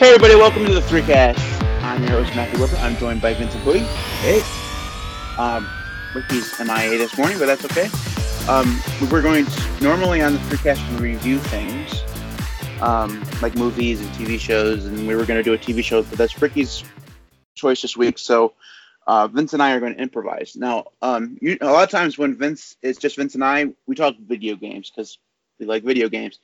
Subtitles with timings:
[0.00, 1.38] Hey everybody, welcome to the Three Cast.
[1.84, 2.76] I'm your host Matthew Weber.
[2.76, 3.80] I'm joined by Vincent Bowie.
[3.80, 4.40] Hey.
[5.36, 5.68] Um,
[6.14, 7.90] Ricky's MIA this morning, but that's okay.
[8.50, 8.80] Um,
[9.10, 12.02] we're going to, normally on the Three Cast we review things,
[12.80, 16.02] um, like movies and TV shows, and we were going to do a TV show,
[16.02, 16.82] but that's Ricky's
[17.54, 18.16] choice this week.
[18.16, 18.54] So
[19.06, 20.56] uh, Vince and I are going to improvise.
[20.56, 23.96] Now, um, you, a lot of times when Vince is just Vince and I, we
[23.96, 25.18] talk video games because
[25.58, 26.38] we like video games.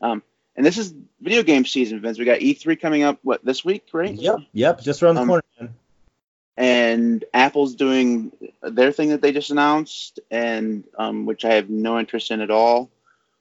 [0.00, 0.22] Um,
[0.56, 2.18] and this is video game season, Vince.
[2.18, 4.14] We got E3 coming up, what, this week, right?
[4.14, 5.42] Yep, yep, just around the Um, corner.
[5.60, 5.74] Man.
[6.56, 8.32] And Apple's doing
[8.62, 12.50] their thing that they just announced, and um, which I have no interest in at
[12.50, 12.90] all.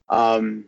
[0.08, 0.66] Um,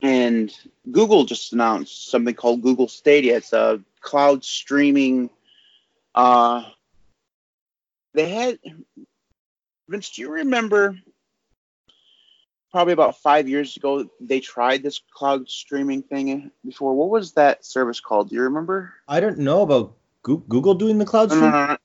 [0.00, 0.52] and
[0.90, 3.36] Google just announced something called Google Stadia.
[3.36, 5.30] It's a cloud streaming.
[6.14, 6.64] Uh,
[8.14, 8.58] they had
[9.88, 10.10] Vince.
[10.10, 10.96] Do you remember?
[12.72, 16.94] Probably about five years ago, they tried this cloud streaming thing before.
[16.94, 18.30] What was that service called?
[18.30, 18.94] Do you remember?
[19.06, 21.76] I don't know about Google doing the cloud No, no, no, no,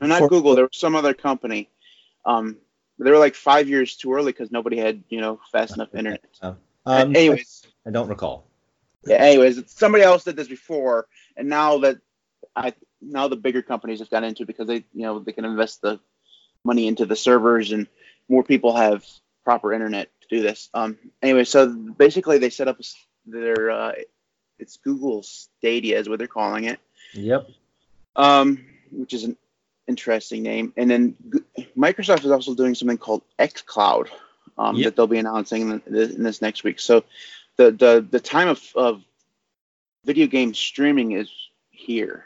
[0.00, 0.54] no, not For- Google.
[0.54, 1.68] There was some other company.
[2.24, 2.56] Um,
[2.98, 6.24] they were like five years too early because nobody had, you know, fast enough internet.
[6.40, 8.46] Um, anyways, I don't recall.
[9.04, 11.98] yeah, anyways, somebody else did this before, and now that
[12.54, 12.72] I
[13.02, 15.82] now the bigger companies have got into it because they, you know, they can invest
[15.82, 16.00] the
[16.64, 17.86] money into the servers and
[18.28, 19.04] more people have
[19.46, 20.68] proper internet to do this.
[20.74, 22.78] Um, anyway, so basically they set up
[23.24, 23.92] their uh,
[24.58, 26.80] it's Google Stadia is what they're calling it.
[27.14, 27.48] Yep.
[28.16, 29.36] um, which is an
[29.86, 30.72] interesting name.
[30.76, 31.14] And then
[31.78, 34.08] Microsoft is also doing something called xCloud
[34.58, 34.84] um, Yep.
[34.84, 36.80] that they'll be announcing in, the, in this next week.
[36.80, 37.04] So
[37.56, 39.02] the the the time of, of
[40.04, 41.30] video game streaming is
[41.70, 42.24] here,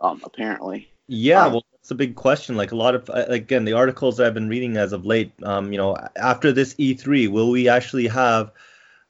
[0.00, 0.88] um, apparently.
[1.08, 2.56] Yeah, Um, well, that's a big question.
[2.56, 5.30] Like a lot of, uh, again, the articles that I've been reading as of late,
[5.44, 8.50] um, you know, after this E3, will we actually have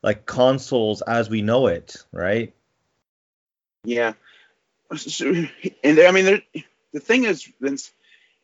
[0.02, 2.53] like consoles as we know it, right?
[3.84, 4.12] Yeah.
[4.94, 5.32] So,
[5.82, 6.42] and I mean,
[6.92, 7.92] the thing is, Vince,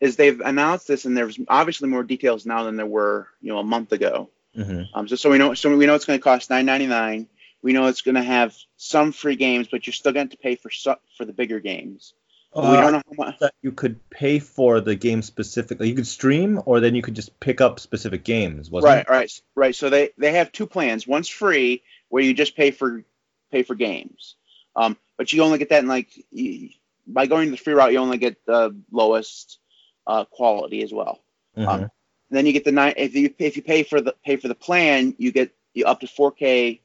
[0.00, 3.58] is they've announced this, and there's obviously more details now than there were, you know,
[3.58, 4.30] a month ago.
[4.54, 6.86] hmm Um, so, so we know, so we know it's going to cost nine ninety
[6.86, 7.28] nine.
[7.60, 10.56] We know it's going to have some free games, but you're still going to pay
[10.56, 12.14] for su- for the bigger games.
[12.54, 13.38] But we don't know how much.
[13.40, 15.88] that you could pay for the game specifically.
[15.88, 18.70] You could stream, or then you could just pick up specific games.
[18.70, 19.08] Wasn't Right, it?
[19.08, 19.74] right, right.
[19.74, 21.06] So they they have two plans.
[21.06, 23.04] One's free, where you just pay for
[23.50, 24.36] pay for games,
[24.76, 26.70] um, but you only get that in like you,
[27.06, 29.58] by going the free route, you only get the lowest
[30.06, 31.20] uh, quality as well.
[31.56, 31.68] Mhm.
[31.68, 31.90] Um,
[32.30, 32.94] then you get the nine.
[32.96, 36.00] If you if you pay for the pay for the plan, you get you up
[36.00, 36.80] to 4K,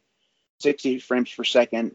[0.59, 1.91] 60 frames per second,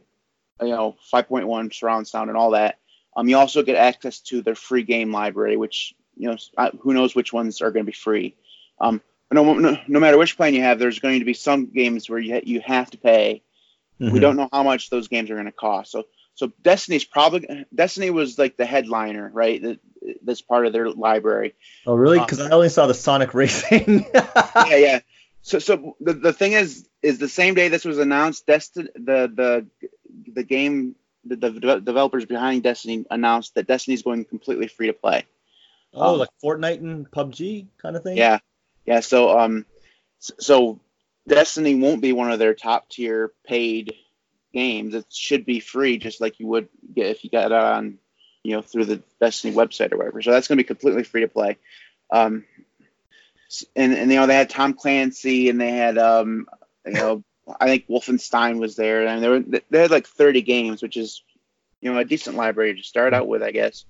[0.61, 2.79] you know, 5.1 surround sound and all that.
[3.17, 7.15] Um, you also get access to their free game library, which you know, who knows
[7.15, 8.35] which ones are going to be free.
[8.81, 9.01] Um,
[9.33, 12.19] no, no, no matter which plan you have, there's going to be some games where
[12.19, 13.43] you ha- you have to pay.
[13.99, 14.21] We Mhm.
[14.21, 15.91] don't know how much those games are going to cost.
[15.93, 19.63] So so Destiny's probably Destiny was like the headliner, right?
[19.63, 19.81] That
[20.23, 21.55] that's part of their library.
[21.87, 22.19] Oh, really?
[22.19, 24.05] um, Because I only saw the Sonic Racing.
[24.15, 25.01] yeah, yeah.
[25.43, 29.31] So, so the, the thing is, is the same day this was announced, Destiny, the
[29.35, 29.67] the
[30.33, 30.95] the game,
[31.25, 35.27] the, the developers behind Destiny announced that Destiny is going completely free to play.
[35.95, 38.17] Oh, Um, like Fortnite and PUBG kind of thing.
[38.17, 38.39] Yeah,
[38.87, 39.01] yeah.
[39.01, 39.67] So, um,
[40.19, 40.81] so
[41.29, 43.95] Destiny won't be one of their top tier paid
[44.53, 44.95] games.
[44.95, 47.99] It should be free, just like you would get if you got it on,
[48.43, 50.23] you know, through the Destiny website or whatever.
[50.23, 51.59] So that's going to be completely free to play.
[52.11, 52.45] Um,
[53.77, 56.47] and and you know they had Tom Clancy and they had um,
[56.87, 57.25] you know,
[57.61, 59.41] I think Wolfenstein was there, and they were
[59.71, 61.23] they had like 30 games, which is
[61.81, 63.85] you know a decent library to start out with, I guess.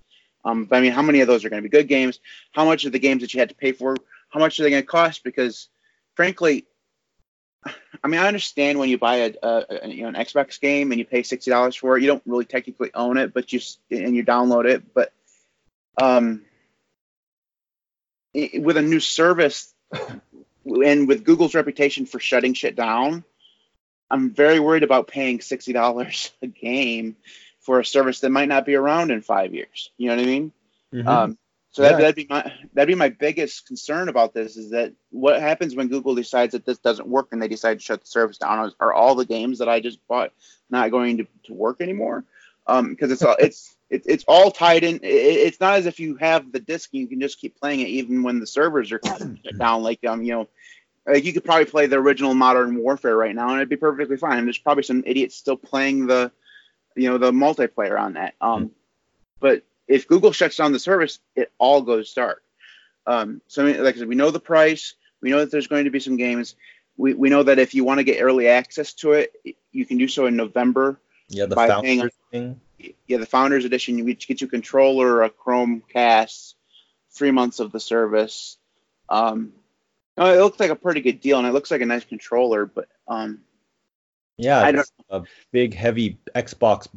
[0.44, 2.18] Um, but I mean, how many of those are going to be good games?
[2.52, 3.96] How much of the games that you had to pay for?
[4.30, 5.22] How much are they going to cost?
[5.22, 5.68] Because
[6.16, 6.66] frankly,
[8.02, 10.90] I mean, I understand when you buy a, a, a you know an Xbox game
[10.90, 13.60] and you pay sixty dollars for it, you don't really technically own it, but you
[13.90, 14.92] and you download it.
[14.94, 15.12] But
[16.00, 16.42] um,
[18.34, 19.72] i- with a new service
[20.64, 23.24] and with Google's reputation for shutting shit down,
[24.12, 27.16] I'm very worried about paying sixty dollars a game
[27.60, 29.90] for a service that might not be around in five years.
[29.96, 30.52] You know what I mean?
[30.92, 31.08] Mhm.
[31.08, 31.38] Um,
[31.70, 31.92] so Yeah.
[31.92, 35.74] that, that'd be my that'd be my biggest concern about this is that what happens
[35.74, 38.72] when Google decides that this doesn't work and they decide to shut the service down?
[38.78, 40.32] Are, all the games that I just bought
[40.68, 42.24] not going to, to work anymore?
[42.66, 44.96] Because it's all it's it, it's all tied in.
[44.96, 47.80] It, it's not as if you have the disc and you can just keep playing
[47.80, 49.00] it even when the servers are
[49.58, 49.82] down.
[49.82, 50.48] Like um you know.
[51.06, 54.16] Like you could probably play the original Modern Warfare right now, and it'd be perfectly
[54.16, 54.38] fine.
[54.38, 56.30] And there's probably some idiots still playing the,
[56.96, 58.34] you know, the multiplayer on that.
[58.40, 58.70] Um,
[59.40, 62.42] but if Google shuts down the service, it all goes dark.
[63.06, 64.94] Um, so, I mean, like I said, we know the price.
[65.20, 66.54] We know that there's going to be some games.
[66.96, 69.32] We, we know that if you want to get early access to it,
[69.72, 72.60] you can do so in November yeah, the by founders paying streaming.
[73.06, 73.98] Yeah, the Founders Edition.
[73.98, 76.54] You get you a controller, a Chromecast,
[77.12, 78.56] three months of the service.
[79.08, 79.52] Um,
[80.18, 82.66] it looks like a pretty good deal, and it looks like a nice controller.
[82.66, 83.40] But um,
[84.36, 86.88] yeah, I it's a big, heavy Xbox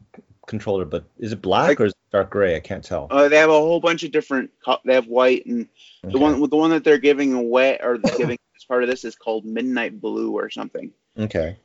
[0.47, 0.85] controller.
[0.85, 2.55] But is it black Like- or is it dark gray?
[2.55, 3.07] I can't tell.
[3.11, 4.51] uh, they have a whole bunch of different.
[4.83, 5.67] They have white, and
[6.03, 9.15] the one the one that they're giving away or giving as part of this is
[9.15, 10.91] called Midnight Blue or something.
[11.17, 11.57] Okay.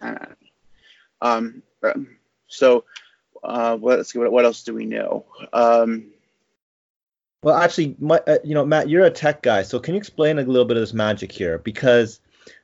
[0.00, 0.26] Uh,
[1.22, 2.16] um, um,
[2.48, 2.84] so
[3.42, 5.24] uh, let's see what, what else do we know?
[5.52, 6.12] Um,
[7.46, 10.36] Well, actually, my, uh, you know, Matt, you're a tech guy, so can you explain
[10.36, 11.58] a little bit of this magic here?
[11.58, 12.18] Because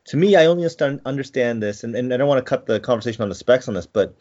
[0.07, 0.69] to me, I only
[1.07, 3.75] understand, this, and, and I don't want to cut the conversation on the specs on
[3.75, 4.17] this, but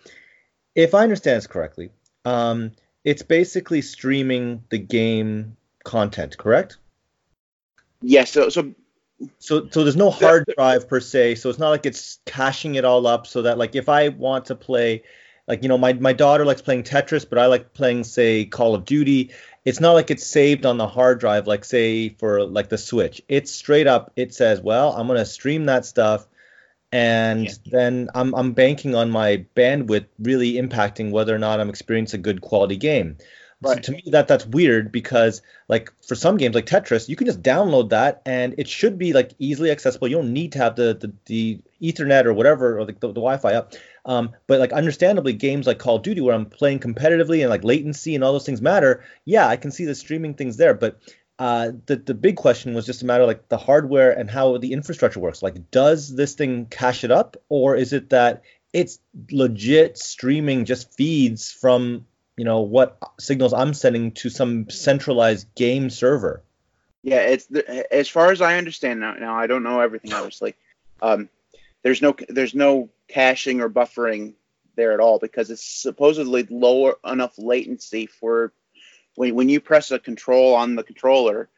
[0.75, 1.89] if I understand this correctly,
[2.25, 2.73] um,
[3.03, 6.77] it's basically streaming the game content, correct?
[8.03, 8.75] yeah, so so
[9.39, 11.35] So, so there's no hard drive per se.
[11.35, 13.25] So it's not like it's caching it all up.
[13.25, 15.01] So that like if I want to play,
[15.51, 18.73] like you know, my my daughter likes playing Tetris, but I like playing say Call
[18.73, 19.31] of Duty.
[19.65, 23.21] It's not like it's saved on the hard drive, like say for like the Switch.
[23.27, 24.13] It's straight up.
[24.15, 26.25] It says, well, I'm gonna stream that stuff,
[26.93, 27.53] and Yeah.
[27.65, 32.23] then I'm I'm banking on my bandwidth really impacting whether or not I'm experiencing a
[32.23, 33.17] good quality game.
[33.63, 33.83] So Right.
[33.83, 37.43] to me, that that's weird because like for some games like Tetris, you can just
[37.43, 40.07] download that and it should be like easily accessible.
[40.07, 43.13] You don't need to have the the, the Ethernet or whatever or the, the, the
[43.15, 43.73] Wi-Fi up.
[44.05, 47.63] Um, but like understandably, games like Call of Duty where I'm playing competitively and like
[47.63, 49.03] latency and all those things matter.
[49.25, 50.99] Yeah, I can see the streaming things there, but
[51.39, 54.57] uh, the the big question was just a matter of, like the hardware and how
[54.57, 55.41] the infrastructure works.
[55.41, 58.43] Like, does this thing cache it up, or is it that
[58.73, 58.99] it's
[59.31, 62.05] legit streaming just feeds from
[62.37, 66.43] you know what signals I'm sending to some centralized game server?
[67.03, 69.13] Yeah, it's the, as far as I understand now.
[69.13, 70.53] Now I don't know everything, obviously.
[71.01, 71.29] Um,
[71.83, 74.33] there's no there's no caching or buffering
[74.75, 78.53] there at all because it's supposedly lower enough latency for
[79.15, 81.49] when when you press a control on the controller,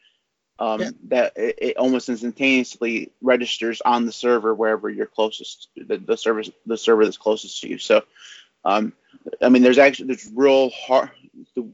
[0.60, 0.90] um, Yeah.
[1.10, 6.50] that it, it almost instantaneously registers on the server wherever you're closest the, the service
[6.66, 7.78] the server that's closest to you.
[7.78, 8.04] So,
[8.66, 8.94] um,
[9.42, 11.12] I mean, there's actually there's real hard
[11.56, 11.68] the,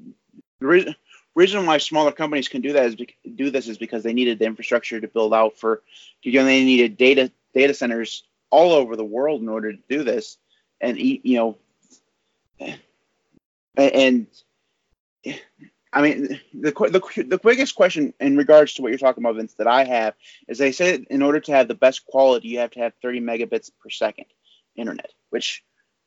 [0.59, 0.95] the reason
[1.35, 2.95] reason why smaller companies can do that is
[3.35, 5.81] do this is because they needed the infrastructure to build out for
[6.23, 10.03] you know they needed data data centers all over the world in order to do
[10.03, 10.37] this
[10.81, 11.57] and e- you know
[13.77, 14.27] and
[15.91, 19.53] I mean the the the quickest question in regards to what you're talking about Vince
[19.55, 20.13] that I have
[20.47, 23.21] is they say in order to have the best quality you have to have 30
[23.21, 24.25] megabits per second
[24.75, 25.63] internet which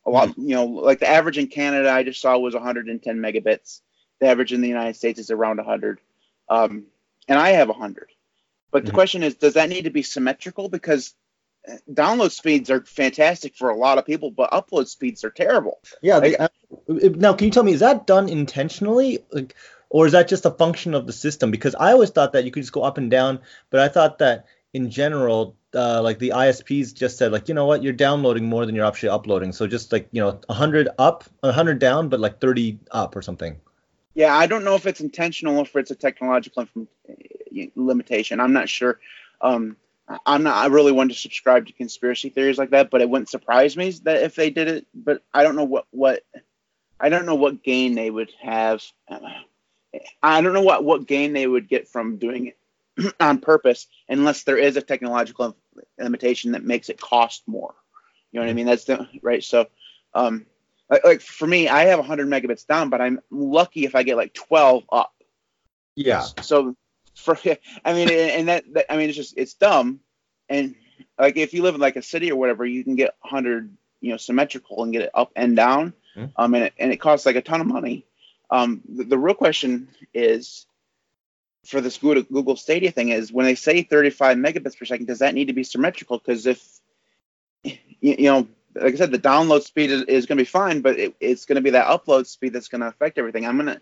[0.07, 3.81] a lot you know like the average in Canada I just saw was 110 megabits
[4.21, 5.99] the average in the United States is around 100,
[6.49, 6.85] um,
[7.27, 8.09] and I have 100.
[8.71, 8.95] But the Mhm.
[8.95, 10.69] question is, does that need to be symmetrical?
[10.69, 11.15] Because
[11.91, 15.81] download speeds are fantastic for a lot of people, but upload speeds are terrible.
[16.01, 16.21] Yeah.
[16.21, 16.49] the- uh,
[16.89, 19.55] now, can you tell me is that done intentionally, like,
[19.91, 21.51] or is that just a function of the system?
[21.51, 24.19] Because I always thought that you could just go up and down, but I thought
[24.19, 28.47] that in general, uh, like the ISPs just said, like you know what, you're downloading
[28.47, 29.53] more than you're actually uploading.
[29.53, 33.61] So just like you know, 100 up, 100 down, but like 30 up or something.
[34.15, 38.41] Yeah, I don't know if it's intentional or if it's a technological inf- limitation.
[38.41, 38.99] I'm not sure.
[39.41, 39.77] Um,
[40.27, 40.57] I'm not.
[40.57, 43.91] I really want to subscribe to conspiracy theories like that, but it wouldn't surprise me
[44.05, 44.87] that if they did it.
[44.95, 46.23] But I don't know what what.
[47.01, 48.83] I don't know what gain they would have.
[50.23, 54.45] I don't know what what gain they would get from doing it on purpose, unless
[54.45, 55.57] there is a technological
[55.99, 57.75] limitation that makes it cost more.
[58.31, 58.67] You know what I mean?
[58.67, 59.45] That's the right.
[59.45, 59.67] So,
[60.15, 60.47] um,
[60.89, 64.17] like, like for me, I have 100 megabits down, but I'm lucky if I get
[64.17, 65.15] like 12 up.
[65.95, 66.23] Yeah.
[66.41, 66.75] So
[67.15, 67.37] for
[67.85, 70.01] I mean, and that, that I mean, it's just it's dumb,
[70.49, 70.75] and
[71.19, 74.11] like if you live in like a city or whatever, you can get 100, you
[74.11, 76.33] know, symmetrical and get it up and down, Mhm.
[76.37, 78.05] um, and it, and it costs like a ton of money.
[78.51, 80.67] Um, the, the real question is
[81.65, 85.21] for this Google, Google Stadia thing is when they say 35 megabits per second, does
[85.21, 86.19] that need to be symmetrical?
[86.19, 86.63] Because if
[87.65, 90.81] you, you know, like I said, the download speed is, is going to be fine,
[90.81, 93.47] but it, it's going to be that upload speed that's going to affect everything.
[93.47, 93.81] I'm gonna,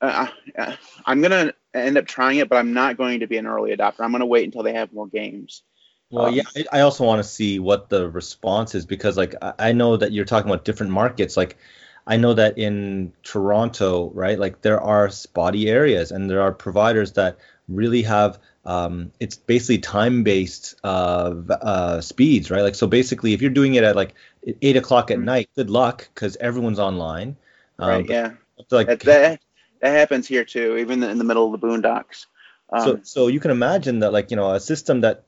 [0.00, 3.46] uh, uh, I'm gonna end up trying it, but I'm not going to be an
[3.46, 4.00] early adopter.
[4.00, 5.62] I'm gonna wait until they have more games.
[6.10, 9.72] Well, Um, yeah, I also want to see what the response is because, like, I
[9.72, 11.36] know that you're talking about different markets.
[11.36, 11.58] Like,
[12.06, 17.12] I know that in Toronto, right, like there are spotty areas and there are providers
[17.12, 18.38] that really have.
[18.64, 22.62] Um, it's basically time-based uh, uh, speeds, right?
[22.62, 24.14] Like, so basically, if you're doing it at like
[24.62, 25.24] eight o'clock at Mhm.
[25.24, 27.36] night, good luck because everyone's online.
[27.78, 28.08] Um, right?
[28.08, 28.34] Yeah.
[28.70, 29.40] like That,
[29.80, 32.26] that happens here too, even in the middle of the boondocks.
[32.70, 35.24] Um, so so you can imagine that like you know a system that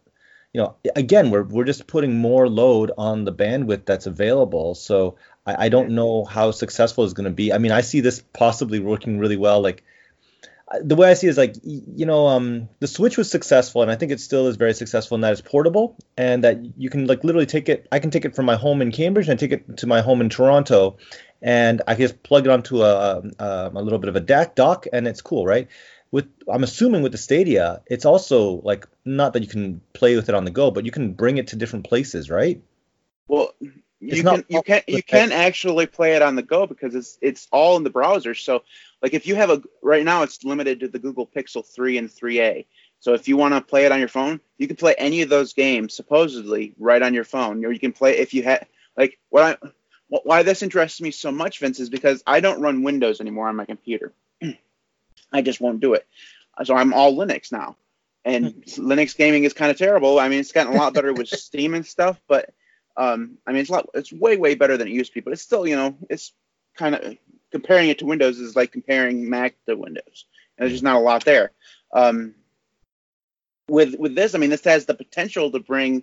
[0.52, 5.16] you know again we're we're just putting more load on the bandwidth that's available so
[5.46, 7.52] I, I don't know how successful it's going to be.
[7.52, 9.60] I mean, I see this possibly working really well.
[9.60, 9.82] Like
[10.82, 13.90] the way I see it is like you know um, the Switch was successful and
[13.90, 17.06] I think it still is very successful in that it's portable and that you can
[17.06, 19.52] like literally take it I can take it from my home in Cambridge and take
[19.52, 20.98] it to my home in Toronto
[21.42, 24.20] and I can just plug it onto a, a, um, a little bit of a
[24.20, 25.68] deck dock and it's cool right
[26.10, 30.28] with I'm assuming with the Stadia it's also like not that you can play with
[30.28, 32.60] it on the go but you can bring it to different places right
[33.28, 33.52] well
[34.00, 37.48] you can you can you can actually play it on the go because it's it's
[37.52, 38.62] all in the browser so
[39.02, 42.08] like if you have a right now, it's limited to the Google Pixel 3 and
[42.08, 42.66] 3A.
[42.98, 45.30] So if you want to play it on your phone, you can play any of
[45.30, 47.64] those games supposedly right on your phone.
[47.64, 48.66] Or you can play if you had
[48.96, 49.68] like what I
[50.10, 53.56] why this interests me so much, Vince, is because I don't run Windows anymore on
[53.56, 54.12] my computer.
[55.32, 56.06] I just won't do it.
[56.64, 57.76] So I'm all Linux now.
[58.24, 58.90] And hmm.
[58.90, 60.18] Linux gaming is kind of terrible.
[60.18, 62.50] I mean, it's gotten a lot better with Steam and stuff, but
[62.96, 65.20] um, I mean, it's a lot, it's way, way better than it used to be.
[65.20, 66.32] But it's still, you know, it's
[66.76, 67.16] kind of
[67.50, 70.26] comparing it to Windows is like comparing Mac to Windows.
[70.58, 71.52] And there's just not a lot there.
[71.92, 72.34] Um,
[73.68, 76.02] with with this, I mean, this has the potential to bring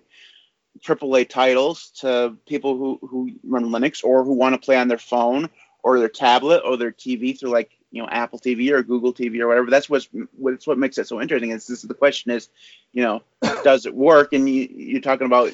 [0.84, 4.98] AAA titles to people who who run Linux or who want to play on their
[4.98, 5.50] phone
[5.84, 9.40] or their tablet or their TV through like you know Apple TV or Google TV
[9.40, 9.70] or whatever.
[9.70, 11.52] That's what's what's what makes it so interesting.
[11.52, 12.50] Is this the question is,
[12.94, 13.24] you know,
[13.64, 14.34] does it work?
[14.34, 15.54] And you, you're talking about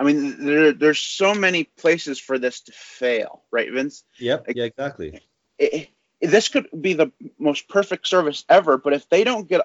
[0.00, 4.02] I mean, there, there's so many places for this to fail, right, Vince?
[4.18, 4.46] Yep.
[4.46, 5.20] Like, yeah, exactly.
[5.58, 5.90] It,
[6.20, 9.60] it, this could be the most perfect service ever, but if they don't get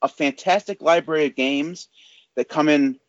[0.00, 1.88] a fantastic library of games
[2.36, 3.00] that come in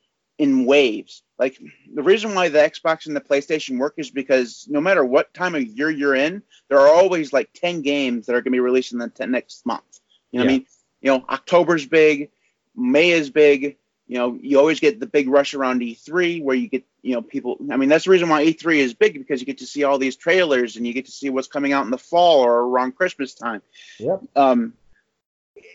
[0.42, 1.56] in waves, like
[1.94, 5.54] the reason why the Xbox and the PlayStation work is because no matter what time
[5.54, 8.60] of year you're in, there are always like 10 games that are going to be
[8.60, 10.00] released in the t- next month.
[10.32, 10.48] You know yeah.
[10.48, 10.66] what I mean?
[11.02, 12.32] You know, October's big,
[12.76, 16.68] May is big, you know, you always get the big rush around E3 where you
[16.68, 17.58] get, you know, people.
[17.72, 20.00] I mean, that's the reason why E3 is big because you get to see all
[20.00, 22.96] these trailers and you get to see what's coming out in the fall or around
[22.96, 23.62] Christmas time.
[24.00, 24.24] Yep.
[24.36, 24.74] Um,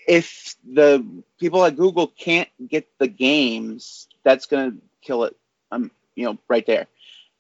[0.07, 1.07] if the
[1.39, 5.37] people at Google can't get the games, that's going to kill it.
[5.71, 6.89] Um, you know, right there.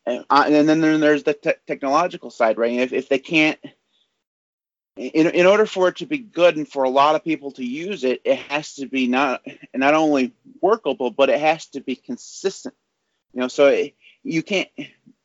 [0.07, 2.73] And, uh, and then then there's the te- technological side, right?
[2.73, 3.59] If, if they can't
[4.97, 7.65] in, in order for it to be good and for a lot of people to
[7.65, 9.43] use it, it has to be not
[9.75, 12.75] not only workable, but it has to be consistent.
[13.35, 14.69] You know, so it, you can't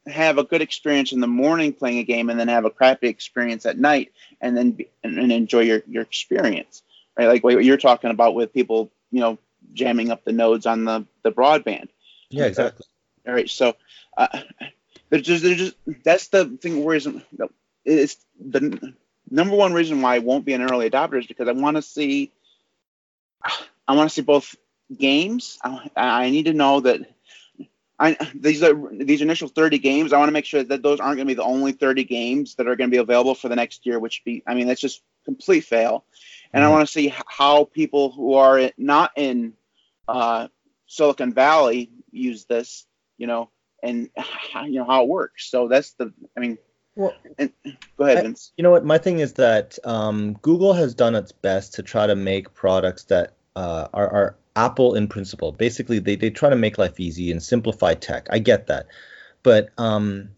[0.08, 3.08] have a good experience in the morning playing a game and then have a crappy
[3.08, 6.82] experience at night and then be, and, and, enjoy your, your experience,
[7.18, 7.27] right?
[7.27, 9.38] Like what you're talking about with people, you know,
[9.74, 11.89] jamming up the nodes on the, the broadband.
[12.30, 12.86] Yeah, exactly.
[13.27, 13.75] All right, so
[14.18, 14.39] uh,
[15.10, 16.84] there's just, there's just that's the thing.
[16.84, 17.08] Where is
[17.86, 18.94] it's the
[19.30, 21.82] number one reason why I won't be an early adopter is because I want to
[21.82, 22.32] see
[23.88, 24.56] I want to see both
[24.96, 25.58] games.
[25.63, 27.01] I, I need to know that
[28.00, 30.12] I, these are these initial 30 games.
[30.12, 32.56] I want to make sure that those aren't going to be the only 30 games
[32.56, 34.82] that are going to be available for the next year, which be I mean that's
[34.82, 36.06] just complete fail.
[36.53, 36.70] And mm-hmm.
[36.72, 39.53] I want to see how people who are not in
[40.08, 40.48] uh,
[40.88, 42.86] Silicon Valley use this,
[43.17, 43.50] you know,
[43.84, 44.10] and
[44.65, 45.50] you know how it works.
[45.50, 46.58] So that's the I mean
[46.96, 47.51] well, and,
[47.98, 48.51] go ahead, Vince.
[48.58, 48.86] You know what?
[48.86, 53.05] My thing is that um, Google has done its best to try to make products
[53.05, 55.51] that uh, are, are Apple in principle.
[55.53, 58.27] Basically, they, they try to make life easy and simplify tech.
[58.29, 58.88] I get that.
[59.43, 60.31] But um,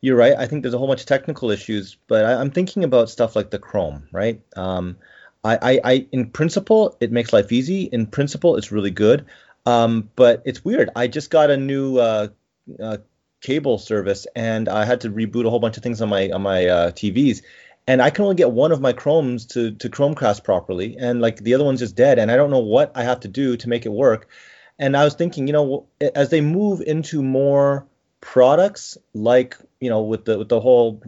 [0.00, 0.34] you're right.
[0.36, 3.36] I think there's a whole bunch of technical issues, but I, am thinking about stuff
[3.36, 4.40] like the Chrome, right?
[4.56, 4.96] Um,
[5.44, 7.84] I, I, I, in principle, it makes life easy.
[7.84, 9.26] In principle, it's really good.
[9.66, 10.90] Um, but it's weird.
[10.96, 12.28] I just got a new uh,
[12.80, 12.98] uh,
[13.40, 16.42] cable service, and I had to reboot a whole bunch of things on my on
[16.42, 17.42] my uh, TVs.
[17.86, 21.38] And I can only get one of my Chromes to to Chromecast properly, and like
[21.38, 23.68] the other one's just dead, and I don't know what I have to do to
[23.68, 24.28] make it work.
[24.78, 27.86] And I was thinking, you know, as they move into more
[28.20, 31.02] products, like you know, with the with the whole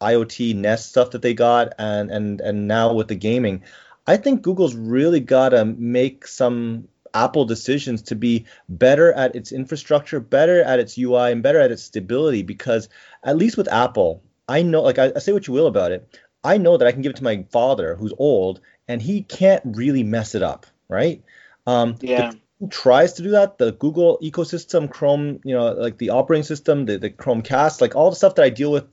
[0.00, 3.62] IoT Nest stuff that they got, and and and now with the gaming,
[4.06, 9.52] I think Google's really got to make some Apple decisions to be better at its
[9.52, 12.42] infrastructure, better at its UI, and better at its stability.
[12.42, 12.88] Because
[13.24, 16.18] at least with Apple, I know, like I, I say what you will about it,
[16.44, 19.62] I know that I can give it to my father who's old, and he can't
[19.64, 21.22] really mess it up, right?
[21.66, 22.32] Um, yeah.
[22.60, 23.58] Who tries to do that?
[23.58, 28.10] The Google ecosystem, Chrome, you know, like the operating system, the, the Chromecast, like all
[28.10, 28.86] the stuff that I deal with,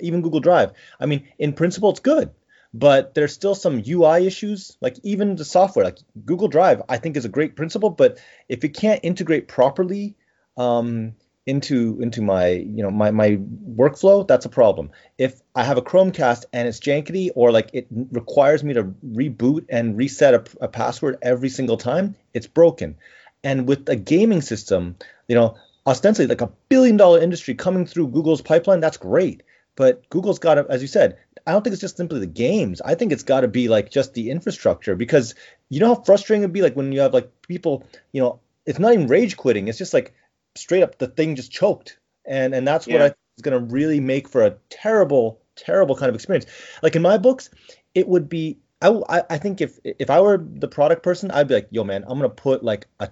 [0.00, 0.72] even Google Drive.
[0.98, 2.30] I mean, in principle, it's good
[2.72, 4.76] but there's still some UI issues.
[4.80, 8.18] Like even the software, like Google Drive, I think is a great principle, but
[8.48, 10.14] if it can't integrate properly
[10.56, 11.14] um,
[11.46, 13.38] into into my you know my my
[13.76, 14.90] workflow, that's a problem.
[15.18, 19.66] If I have a Chromecast and it's jankety or like it requires me to reboot
[19.68, 22.96] and reset a, a password every single time, it's broken.
[23.42, 25.56] And with a gaming system, you know,
[25.86, 29.42] ostensibly like a billion dollar industry coming through Google's pipeline, that's great
[29.80, 32.82] but Google's got to, as you said, I don't think it's just simply the games.
[32.82, 35.34] I think it's got to be like just the infrastructure because
[35.70, 38.78] you know how frustrating it'd be like when you have like people, you know, it's
[38.78, 39.68] not even rage quitting.
[39.68, 40.12] It's just like
[40.54, 42.92] straight up the thing just choked, and and that's yeah.
[42.92, 46.44] what I think is going to really make for a terrible, terrible kind of experience.
[46.82, 47.48] Like in my books,
[47.94, 48.58] it would be.
[48.82, 52.04] I, I think if if I were the product person, I'd be like, yo man,
[52.06, 53.08] I'm gonna put like a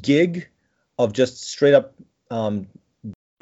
[0.00, 0.46] gig
[1.00, 1.94] of just straight up
[2.30, 2.68] um,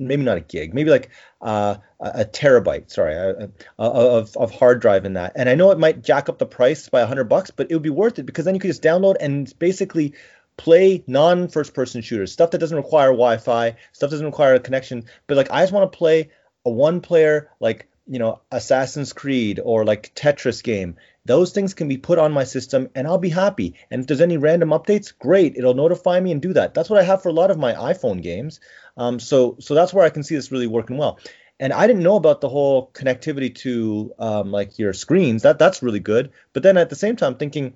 [0.01, 5.05] maybe not a gig, maybe like uh, a, terabyte, sorry, uh, of, of hard drive
[5.05, 5.33] in that.
[5.37, 7.75] And I know it might jack up the price by a hundred bucks, but it
[7.75, 10.15] would be worth it because then you could just download and basically
[10.57, 15.05] play non first person shooters, stuff that doesn't require Wi-Fi, stuff doesn't require a connection.
[15.27, 16.31] But like I just want to play
[16.65, 20.97] a one player like you know Assassin's Creed or like Tetris game.
[21.25, 23.75] Those things can be put on my system and I'll be happy.
[23.91, 26.75] And if there's any random updates, great, it'll notify me and do that.
[26.75, 28.61] That's what I have for a lot of my iPhone games.
[28.97, 31.19] Um, so so that's where I can see this really working well.
[31.59, 35.43] And I didn't know about the whole connectivity to um, like your screens.
[35.43, 36.33] That that's really good.
[36.55, 37.75] But then at the same time, thinking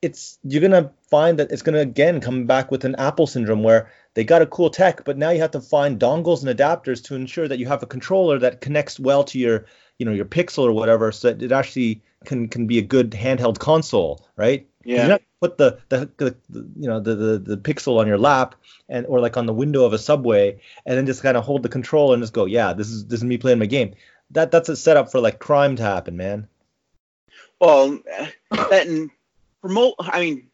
[0.00, 3.90] it's you're gonna find that it's gonna again come back with an Apple syndrome where
[4.14, 7.14] they got a cool tech, but now you have to find dongles and adapters to
[7.14, 9.66] ensure that you have a controller that connects well to your
[9.98, 13.10] you know your Pixel or whatever, so that it actually can can be a good
[13.10, 14.66] handheld console, right?
[14.84, 15.18] Yeah.
[15.40, 18.54] put the, the, the you know the, the the pixel on your lap
[18.88, 21.62] and or like on the window of a subway and then just kind of hold
[21.62, 23.94] the controller and just go, yeah, this is this is me playing my game.
[24.30, 26.48] That that's a setup for like crime to happen, man.
[27.60, 27.98] Well,
[28.50, 29.10] that and
[29.62, 30.48] I mean,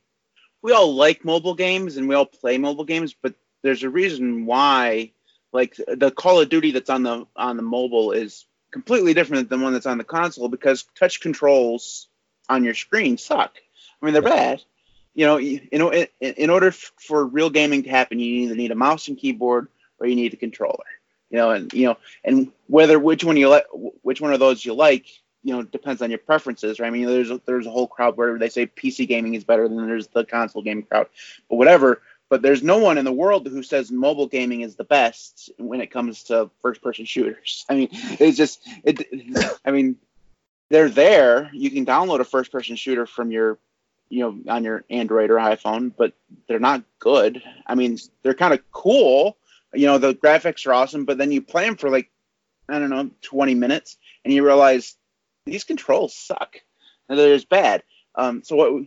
[0.62, 4.46] we all like mobile games and we all play mobile games, but there's a reason
[4.46, 5.12] why
[5.52, 9.60] like the Call of Duty that's on the on the mobile is completely different than
[9.60, 12.08] one that's on the console because touch controls
[12.48, 13.56] on your screen suck.
[14.00, 14.62] I mean, they're bad.
[15.14, 18.42] You know, you, you know, in, in order f- for real gaming to happen, you
[18.42, 19.68] either need a mouse and keyboard
[19.98, 20.84] or you need a controller.
[21.30, 23.66] You know, and you know, and whether which one you like,
[24.02, 25.06] which one of those you like,
[25.42, 26.88] you know, depends on your preferences, right?
[26.88, 29.68] I mean, there's a, there's a whole crowd where they say PC gaming is better
[29.68, 31.08] than there's the console gaming crowd,
[31.48, 32.02] but whatever.
[32.30, 35.82] But there's no one in the world who says mobile gaming is the best when
[35.82, 37.66] it comes to first person shooters.
[37.68, 39.58] I mean, it's just it.
[39.64, 39.96] I mean,
[40.70, 41.50] they're there.
[41.52, 43.58] You can download a first person shooter from your
[44.10, 46.12] you know, on your Android or iPhone, but
[46.48, 47.42] they're not good.
[47.66, 49.38] I mean, they're kind of cool.
[49.72, 52.10] You know, the graphics are awesome, but then you play them for like,
[52.68, 54.96] I don't know, 20 minutes, and you realize
[55.46, 56.56] these controls suck.
[57.08, 57.82] And they're just bad.
[58.16, 58.84] Um, so what?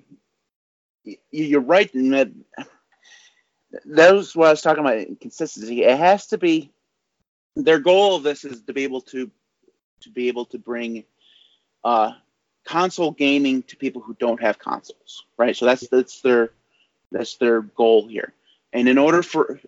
[1.31, 2.31] You're right in that.
[3.85, 5.19] That was what I was talking about.
[5.19, 5.83] Consistency.
[5.83, 6.71] It has to be.
[7.55, 9.29] Their goal of this is to be able to,
[10.01, 11.03] to be able to bring,
[11.83, 12.13] uh,
[12.65, 15.55] console gaming to people who don't have consoles, right?
[15.55, 16.51] So that's that's their
[17.11, 18.33] that's their goal here.
[18.71, 19.59] And in order for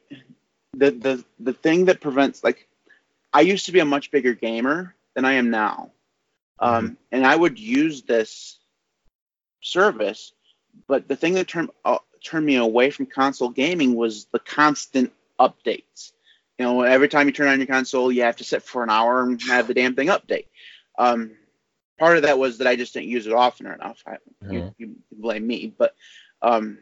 [0.74, 2.68] the the the thing that prevents like
[3.34, 5.92] I used to be a much bigger gamer than I am now.
[6.60, 6.94] Um, mm-hmm.
[7.12, 8.60] and I would use this
[9.62, 10.32] service,
[10.88, 15.14] but the thing that turned uh, turned me away from console gaming was the constant
[15.40, 16.12] updates.
[16.58, 18.90] You know, every time you turn on your console, you have to sit for an
[18.90, 20.48] hour and have the damn thing update.
[20.98, 21.32] Um,
[22.00, 24.02] part of that was that I just didn't use it often enough.
[24.08, 24.54] I, mm-hmm.
[24.54, 25.96] you, you, blame me, but
[26.42, 26.80] um,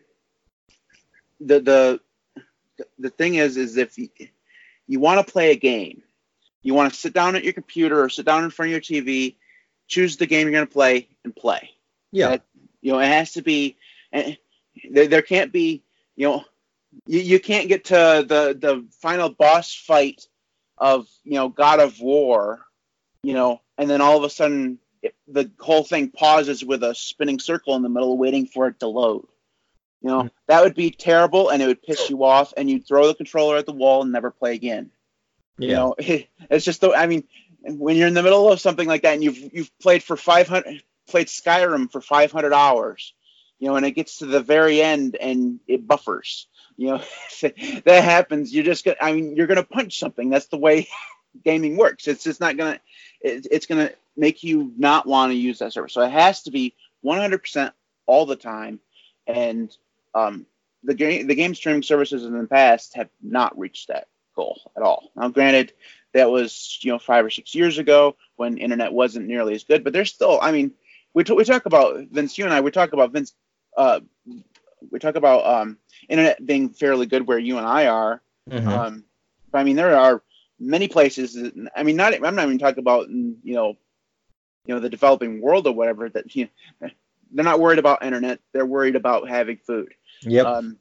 [1.40, 2.00] the the
[3.00, 4.10] the thing is, is if you,
[4.88, 6.04] you want to play a game,
[6.62, 9.04] you want to sit down at your computer or sit down in front of your
[9.04, 9.36] TV,
[9.88, 11.72] choose the game you're going to play and play.
[12.12, 12.30] Yeah.
[12.30, 12.44] That,
[12.82, 13.76] you know, it has to be.
[14.12, 14.36] Eh,
[14.90, 15.84] there, there can't be.
[16.16, 16.46] You know,
[17.08, 20.28] you, you can't get to the the final boss fight
[20.78, 22.62] of you know God of War,
[23.24, 26.96] you know, and then all of a sudden it, the whole thing pauses with a
[26.96, 29.28] spinning circle in the middle, waiting for it to load.
[30.02, 30.28] You know, mm-hmm.
[30.48, 33.58] that would be terrible, and it would piss you off, and you'd throw the controller
[33.58, 34.92] at the wall and never play again.
[35.58, 35.68] Yeah.
[35.68, 36.92] You know, it, it's just the.
[36.92, 37.24] I mean,
[37.62, 40.84] when you're in the middle of something like that, and you've you've played for 500,
[41.08, 43.14] played Skyrim for 500 hours,
[43.60, 46.48] you know, and it gets to the very end and it buffers.
[46.78, 47.02] You know,
[47.42, 48.54] that happens.
[48.54, 48.98] You're just gonna.
[49.02, 50.30] I mean, you're gonna punch something.
[50.30, 50.88] That's the way
[51.44, 52.08] gaming works.
[52.08, 52.80] It's just not gonna.
[53.22, 55.88] It, it's gonna make you not want to use that server.
[55.90, 57.74] So it has to be 100%
[58.06, 58.80] all the time.
[59.28, 59.76] And
[60.14, 60.46] um,
[60.84, 64.84] the game the game streaming services in the past have not reached that goal at
[64.84, 65.12] all.
[65.16, 65.74] Now, granted,
[66.14, 69.84] that was you know five or six years ago when internet wasn't nearly as good,
[69.84, 70.40] but there's still.
[70.42, 70.72] I mean,
[71.14, 72.38] we, t- we talk about Vince.
[72.38, 73.34] You and I we talk about Vince.
[73.76, 74.00] Uh,
[74.92, 75.78] we talk about um,
[76.10, 78.22] internet being fairly good where you and I are.
[78.50, 78.68] Mm-hmm.
[78.68, 79.04] Um,
[79.52, 80.22] but I mean, there are
[80.60, 81.38] many places.
[81.76, 83.78] I mean, not I'm not even talking about you know
[84.66, 86.50] you know the developing world or whatever that you
[86.82, 86.90] know,
[87.32, 90.78] they're not worried about internet they're worried about having food yep um,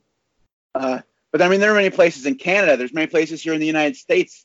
[0.75, 1.01] uh,
[1.31, 3.67] but i mean there are many places in canada there's many places here in the
[3.67, 4.45] united states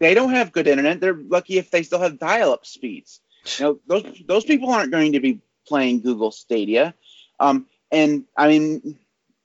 [0.00, 1.00] they don't have good internet.
[1.00, 3.20] They're lucky if they still have dial-up speeds.
[3.58, 6.94] You know, those those people aren't going to be playing Google Stadia.
[7.38, 8.98] Um, and I mean,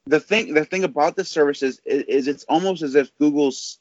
[0.06, 3.78] the thing the thing about this service is, is it's almost as if Google's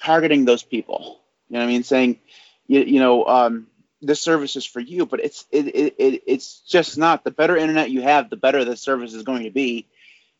[0.00, 1.20] targeting those people.
[1.48, 1.82] You know what I mean?
[1.82, 2.20] Saying,
[2.66, 3.66] you, you know, um,
[4.00, 7.24] this service is for you, but it's it, it, it it's just not.
[7.24, 9.86] The better internet you have, the better the service is going to be.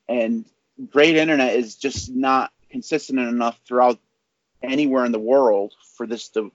[0.08, 0.44] And
[0.90, 3.98] great internet is just not consistent enough throughout
[4.62, 6.52] anywhere in the world for this to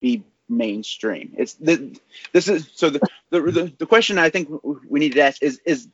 [0.00, 1.34] be mainstream.
[1.36, 1.98] It's the,
[2.32, 4.48] this is so the, the the question I think
[4.88, 5.88] we need to ask is is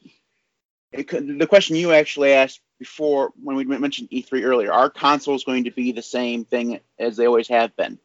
[0.98, 4.72] it, the question you actually asked before when we mentioned E3 earlier.
[4.72, 7.98] Are consoles going to be the same thing as they always have been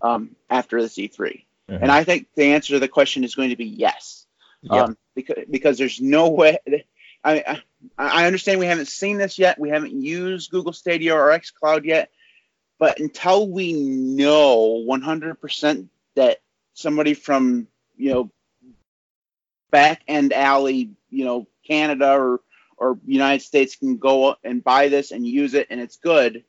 [0.00, 1.16] um, after this E3?
[1.18, 1.82] Mm-hmm.
[1.82, 4.26] And I think the answer to the question is going to be yes,
[4.62, 4.72] yep.
[4.72, 6.58] um, because because there's no way.
[7.24, 7.60] I,
[7.98, 9.58] I understand we haven't seen this yet.
[9.58, 12.10] We haven't used Google Stadia or xCloud yet.
[12.78, 16.38] But until we know 100% that
[16.74, 18.30] somebody from, you know,
[19.76, 22.40] back end alley, you know, Canada or,
[22.78, 26.44] or United States can go and buy this and use it and it's good,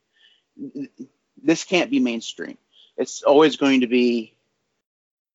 [1.43, 2.57] this can't be mainstream.
[2.95, 4.33] It's always going to be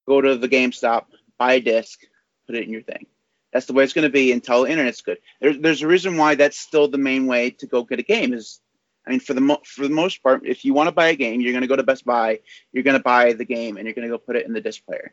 [0.08, 1.04] go to the GameStop,
[1.36, 2.00] buy a disc,
[2.46, 3.04] put it in your thing.
[3.52, 5.18] That's the way it's going to be until the internet's good.
[5.42, 8.32] There's, there's a reason why that's still the main way to go get a game
[8.32, 8.58] is
[9.06, 11.16] I mean, for the mo- for the most part, if you want to buy a
[11.16, 12.38] game, you're going to go to Best Buy,
[12.72, 14.60] you're going to buy the game, and you're going to go put it in the
[14.60, 15.12] disc player,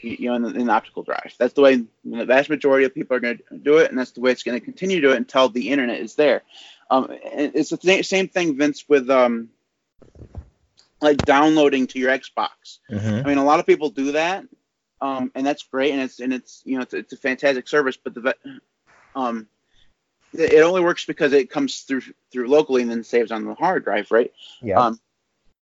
[0.00, 1.36] you, know, in in optical drives.
[1.38, 4.12] That's the way the vast majority of people are going to do it, and that's
[4.12, 6.42] the way it's going to continue to do it until the internet is there.
[6.90, 9.50] Um, it's the th- same thing, Vince, with um,
[11.00, 12.78] like downloading to your Xbox.
[12.90, 13.26] Mm-hmm.
[13.26, 14.44] I mean, a lot of people do that,
[15.00, 17.96] um, and that's great, and it's and it's you know it's, it's a fantastic service,
[18.02, 18.34] but the
[19.14, 19.46] um
[20.32, 23.84] it only works because it comes through through locally and then saves on the hard
[23.84, 24.32] drive, right?
[24.60, 24.78] Yeah.
[24.78, 25.00] Um,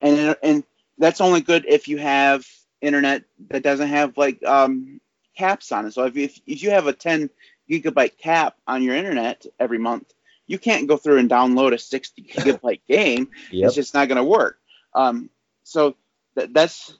[0.00, 0.64] and and
[0.98, 2.46] that's only good if you have
[2.84, 5.00] internet that doesn't have like um,
[5.36, 5.92] caps on it.
[5.92, 7.30] So if, if if you have a 10
[7.70, 10.12] gigabyte cap on your internet every month,
[10.46, 13.28] you can't go through and download a 60 gigabyte game.
[13.50, 13.66] Yep.
[13.66, 14.58] It's just not going to work.
[14.94, 15.30] Um,
[15.62, 15.96] so
[16.36, 16.96] th- that's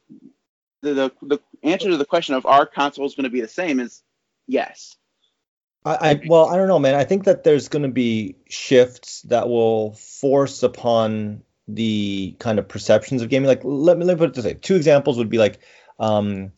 [0.83, 3.81] the, the the answer to the question of are consoles going to be the same
[3.81, 4.03] is
[4.47, 4.97] yes.
[5.85, 6.95] I, I well, I don't know, man.
[6.95, 12.69] I think that there's going to be shifts that will force upon the kind of
[12.69, 13.49] perceptions of gaming.
[13.49, 15.61] Like, let me let me put it this way: two examples would be like,
[15.99, 16.53] um,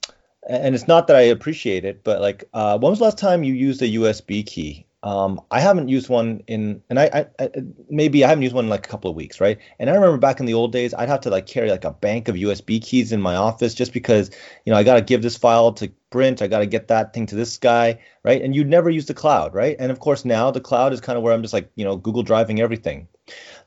[0.48, 3.44] and it's not that I appreciate it, but like, uh, when was the last time
[3.44, 4.86] you used a USB key?
[5.06, 7.04] Um, I haven't used one in, and I,
[7.38, 7.50] I, I,
[7.88, 9.56] maybe I haven't used one in like a couple of weeks, right?
[9.78, 11.92] And I remember back in the old days, I'd have to like carry like a
[11.92, 14.32] bank of USB keys in my office just because,
[14.64, 17.14] you know, I got to give this file to Brent, I got to get that
[17.14, 18.42] thing to this guy, right?
[18.42, 19.76] And you'd never use the cloud, right?
[19.78, 21.96] And of course, now the cloud is kind of where I'm just like, you know,
[21.96, 23.06] Google driving everything.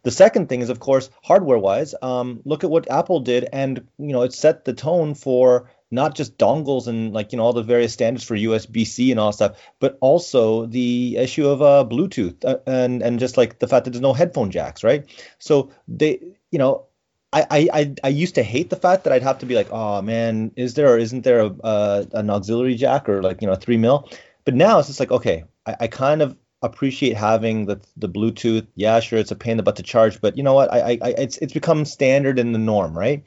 [0.04, 3.88] The second thing is, of course, hardware wise, um, look at what Apple did, and
[3.98, 7.54] you know, it set the tone for not just dongles and like you know all
[7.54, 12.44] the various standards for USB-C and all stuff, but also the issue of uh, Bluetooth
[12.46, 15.06] uh, and and just like the fact that there's no headphone jacks, right?
[15.40, 16.20] So they,
[16.52, 16.86] you know,
[17.32, 20.02] I, I I used to hate the fact that I'd have to be like, oh
[20.02, 23.78] man, is there or isn't there a, an auxiliary jack or like you know three
[23.78, 24.10] mil?
[24.46, 28.68] But now it's just like okay, I, I kind of appreciate having the the Bluetooth.
[28.76, 30.74] Yeah, sure, it's a pain in the butt to charge, but you know what?
[30.74, 33.24] I, I it's it's become standard in the norm, right?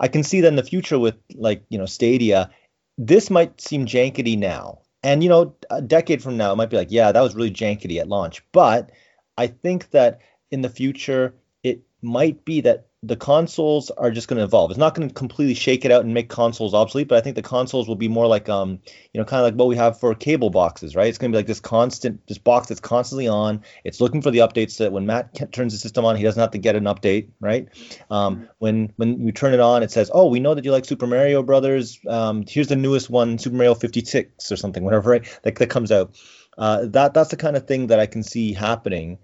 [0.00, 2.50] I can see that in the future with like you know Stadia,
[2.98, 6.76] this might seem jankety now, and you know a decade from now it might be
[6.76, 8.90] like yeah that was really jankety at launch, but
[9.36, 14.38] I think that in the future it might be that the consoles are just going
[14.38, 14.70] to evolve.
[14.70, 17.36] It's not going to completely shake it out and make consoles obsolete, but I think
[17.36, 18.80] the consoles will be more like, um,
[19.12, 21.08] you know, kind of like what we have for cable boxes, right?
[21.08, 23.62] It's going to be like this constant, this box that's constantly on.
[23.84, 26.40] It's looking for the updates so that when Matt turns the system on, he doesn't
[26.40, 27.68] have to get an update, right?
[28.10, 28.44] Um, mm-hmm.
[28.58, 31.06] when when you turn it on, it says, oh, we know that you like Super
[31.06, 32.00] Mario Brothers.
[32.08, 35.40] Um, here's the newest one, Super Mario 56 or something, whatever, right?
[35.42, 36.14] That, that comes out.
[36.56, 39.18] Uh, that that's the kind of thing that I can see happening.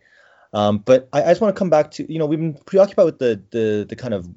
[0.52, 3.04] Um, but I, I just want to come back to you know we've been preoccupied
[3.04, 4.28] with the the the kind of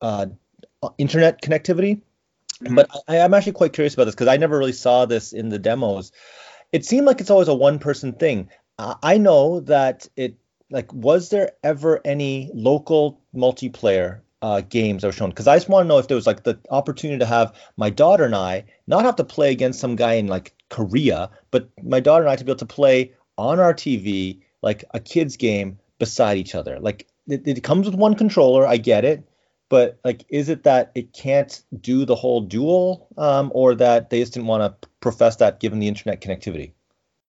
[0.00, 0.26] uh,
[0.98, 2.00] internet connectivity,
[2.62, 2.74] mm-hmm.
[2.74, 5.48] but I, I'm actually quite curious about this because I never really saw this in
[5.48, 6.12] the demos.
[6.72, 8.48] It seemed like it's always a one person thing.
[8.78, 10.36] Uh, I know that it
[10.70, 15.68] like was there ever any local multiplayer uh, games that were shown because I just
[15.68, 18.64] want to know if there was like the opportunity to have my daughter and I
[18.86, 22.36] not have to play against some guy in like Korea, but my daughter and I
[22.36, 26.80] to be able to play on our TV like a kids game beside each other.
[26.80, 29.28] Like it, it comes with one controller, I get it,
[29.68, 34.20] but like is it that it can't do the whole dual um, or that they
[34.20, 36.72] just didn't want to profess that given the internet connectivity?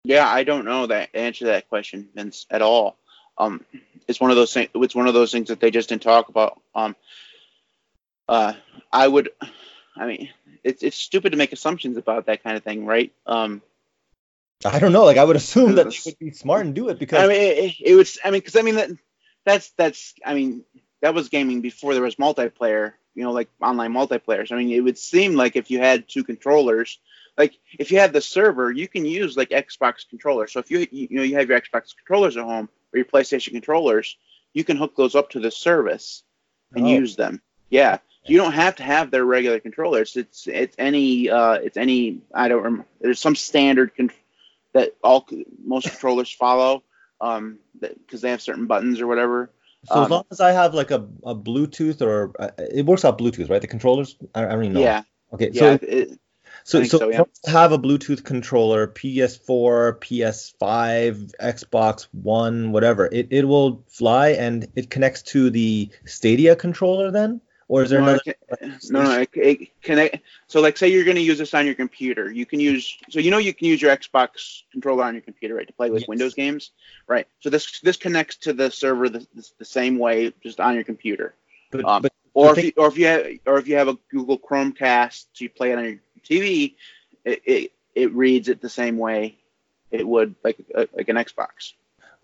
[0.04, 2.96] Yeah, I don't know that answer that question, Vince, at all.
[3.38, 3.64] Um,
[4.08, 4.70] it's one of those things.
[4.74, 6.60] It's one of those things that they just didn't talk about.
[6.74, 6.96] Um,
[8.28, 8.54] uh,
[8.92, 9.30] I would.
[9.96, 10.30] I mean,
[10.64, 13.12] it's it's stupid to make assumptions about that kind of thing, right?
[13.26, 13.62] Um,
[14.64, 15.04] I don't know.
[15.04, 17.40] Like I would assume that they would be smart and do it because I mean,
[17.40, 18.18] it, it was.
[18.24, 18.90] I mean, because I mean that
[19.44, 20.14] that's that's.
[20.24, 20.64] I mean,
[21.00, 22.92] that was gaming before there was multiplayer.
[23.14, 24.52] You know, like online multiplayers.
[24.52, 26.98] I mean, it would seem like if you had two controllers,
[27.38, 30.52] like if you had the server, you can use like Xbox controllers.
[30.52, 33.52] So if you you know you have your Xbox controllers at home or your PlayStation
[33.52, 34.16] controllers,
[34.52, 36.22] you can hook those up to the service
[36.74, 36.88] and Oh.
[36.88, 37.40] use them.
[37.70, 37.98] Yeah.
[38.26, 40.14] You don't have to have their regular controllers.
[40.16, 42.86] It's it's any uh, it's any I don't remember.
[43.00, 44.10] There's some standard con-
[44.74, 45.26] that all
[45.64, 46.82] most controllers follow
[47.20, 49.52] um because they have certain buttons or whatever.
[49.84, 53.04] so as um, long as I have like a, a Bluetooth or uh, it works
[53.04, 53.60] out Bluetooth, right?
[53.60, 54.16] The controllers.
[54.34, 54.80] I, I don't even know.
[54.80, 55.02] Yeah.
[55.34, 55.50] Okay.
[55.52, 55.60] Yeah.
[55.60, 56.18] So it-
[56.64, 57.22] so so, so, yeah.
[57.46, 63.06] Have a Bluetooth controller, PS4, PS5, Xbox One, whatever.
[63.10, 68.00] It it will fly and it connects to the Stadia controller then, or is there
[68.00, 68.20] no, another?
[68.20, 70.18] can- no, no, it, it connect.
[70.48, 72.98] So, like, say you're going to use this on your computer, you can use.
[73.10, 75.90] So you know you can use your Xbox controller on your computer, right, to play
[75.90, 76.08] with Yes.
[76.08, 76.72] Windows games,
[77.06, 77.26] right?
[77.38, 80.84] So this this connects to the server the, the, the same way, just on your
[80.84, 81.34] computer.
[81.70, 83.88] But, um, but Or The if you, or if you have or if you have
[83.88, 86.74] a Google Chromecast, so you play it on your TV,
[87.24, 89.36] it it, it reads it the same way
[89.90, 91.74] it would like a, like an Xbox.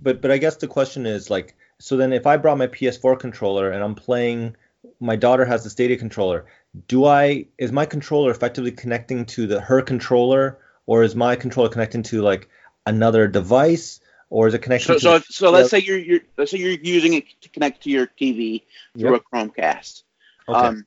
[0.00, 3.18] But but I guess the question is like, so then if I brought my PS4
[3.18, 4.56] controller and I'm playing,
[5.01, 6.46] my daughter has the Stadia controller.
[6.88, 11.68] Do I is my controller effectively connecting to the her controller, or is my controller
[11.68, 12.49] connecting to like
[12.87, 14.87] another device, or is it connecting?
[14.87, 17.49] So to so, if, so let's say you're you're let's say you're using it to
[17.49, 18.62] connect to your TV
[18.99, 19.22] through Yep.
[19.33, 20.03] a Chromecast.
[20.49, 20.66] Okay.
[20.66, 20.87] Um,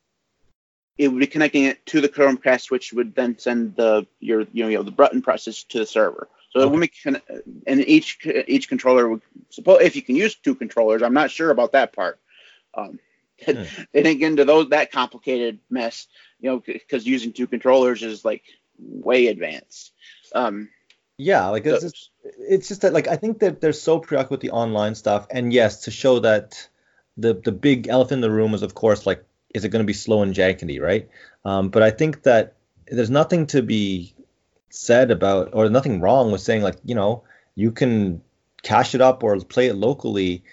[0.97, 4.63] it would be connecting it to the Chromecast, which would then send the your you
[4.63, 6.27] know, you know the button presses to the server.
[6.51, 6.69] So Okay.
[6.71, 7.21] would make con-
[7.67, 11.01] and each each controller would suppose if you can use two controllers.
[11.01, 12.19] I'm not sure about that part.
[12.73, 12.99] Um.
[13.45, 16.07] They didn't get into those that complicated mess,
[16.39, 18.43] you know, because using two controllers is like
[18.77, 19.91] way advanced.
[20.33, 20.69] Um,
[21.17, 24.39] yeah, like it's just it's just that like I think that they're so preoccupied with
[24.39, 26.69] the online stuff, and yes, to show that
[27.17, 29.87] the the big elephant in the room is of course like is it going to
[29.87, 31.09] be slow and janky, right?
[31.43, 32.53] Um, but I think that
[32.87, 34.13] there's nothing to be
[34.69, 37.23] said about or nothing wrong with saying like you know
[37.55, 38.21] you can
[38.61, 40.43] cache it up or play it locally.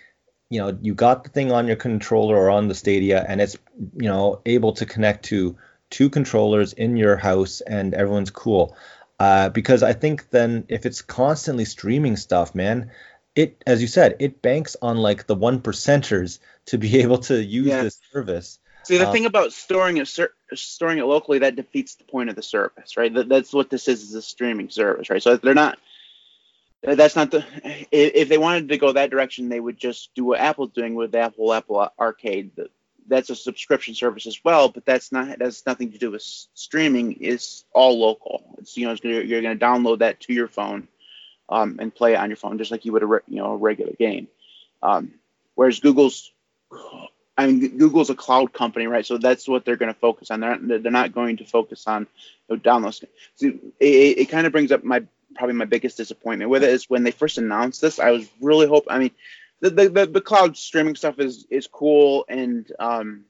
[0.51, 3.57] You know, you got the thing on your controller or on the Stadia, and it's
[3.97, 5.57] you know able to connect to
[5.91, 8.77] two controllers in your house, and everyone's cool.
[9.19, 12.91] Uh, because I think then if it's constantly streaming stuff, man,
[13.35, 17.43] it as you said, it banks on like the one percenters to be able to
[17.43, 17.83] use Yeah.
[17.83, 18.59] this service.
[18.85, 22.31] See, the Um, thing about storing it, ser- storing it locally, that defeats the point
[22.31, 23.13] of the service, right?
[23.13, 25.21] That, that's what this is, is a streaming service, right?
[25.21, 25.79] So they're not.
[26.83, 27.45] That's not the.
[27.91, 31.13] If, they wanted to go that direction, they would just do what Apple's doing with
[31.13, 32.53] the Apple Apple Arcade.
[32.57, 32.71] That-
[33.09, 35.39] That's a subscription service as well, but that's not.
[35.39, 36.23] That's nothing to do with
[36.55, 37.19] streaming.
[37.21, 38.57] It's all local.
[38.59, 40.89] It's you know, gonna, you're going to download that to your phone,
[41.49, 43.53] um, and play it on your phone just like you would a re- you know
[43.53, 44.29] a regular game.
[44.83, 45.15] Um,
[45.55, 46.33] whereas Google's
[47.39, 49.05] I mean, Google's a cloud company, right?
[49.05, 50.41] So that's what they're going to focus on.
[50.41, 52.07] They're not, they're not going to focus on
[52.49, 53.05] you know, downloads.
[53.37, 55.05] See, it, it kind of brings up my
[55.37, 57.99] probably my biggest disappointment with it is when they first announced this.
[57.99, 58.87] I was really hope.
[58.89, 59.11] I mean,
[59.61, 63.25] the the, the, the cloud streaming stuff is is cool, and um,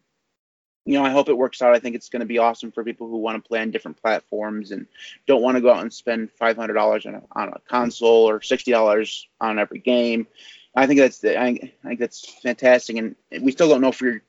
[0.85, 1.75] you know, I hope it works out.
[1.75, 4.01] I think it's going to be awesome for people who want to play on different
[4.01, 4.87] platforms and
[5.27, 8.29] don't want to go out and spend five hundred dollars on a on a console
[8.29, 10.27] or sixty dollars on every game.
[10.75, 14.23] I think that's I I think that's fantastic, and we still don't know if you're.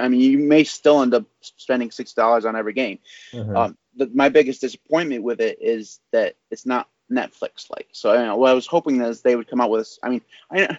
[0.00, 2.98] I mean, you may still end up spending six dollars on every game.
[3.32, 3.56] Mhm.
[3.56, 7.88] Um, the, my biggest disappointment with it is that it's not Netflix like.
[7.92, 9.98] So know what I was hoping is they would come out with.
[10.02, 10.78] I mean, I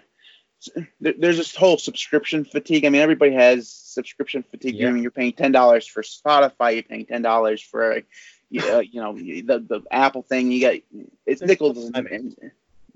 [0.99, 2.85] there's this whole subscription fatigue.
[2.85, 4.75] I mean, everybody has subscription fatigue.
[4.75, 4.87] Yeah.
[4.87, 6.73] I mean, you're paying ten dollars for Spotify.
[6.73, 8.01] You're paying ten dollars for,
[8.49, 10.51] you know, you know, the the Apple thing.
[10.51, 10.75] You got
[11.25, 11.91] it's nickels.
[11.93, 12.35] I And,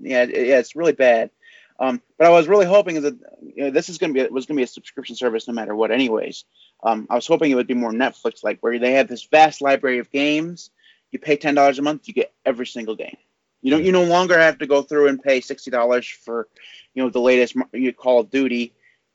[0.00, 1.30] yeah, yeah, it's really bad.
[1.78, 4.28] Um, but I was really hoping is that you know, this is going to be
[4.28, 6.44] was going to be a subscription service no matter what, anyways.
[6.82, 9.62] Um, I was hoping it would be more Netflix like, where they have this vast
[9.62, 10.70] library of games.
[11.12, 13.16] You pay ten dollars a month, you get every single game.
[13.62, 13.84] You don't.
[13.84, 16.48] You no longer have to go through and pay sixty dollars for,
[16.94, 18.72] you know, the latest you Call of Duty.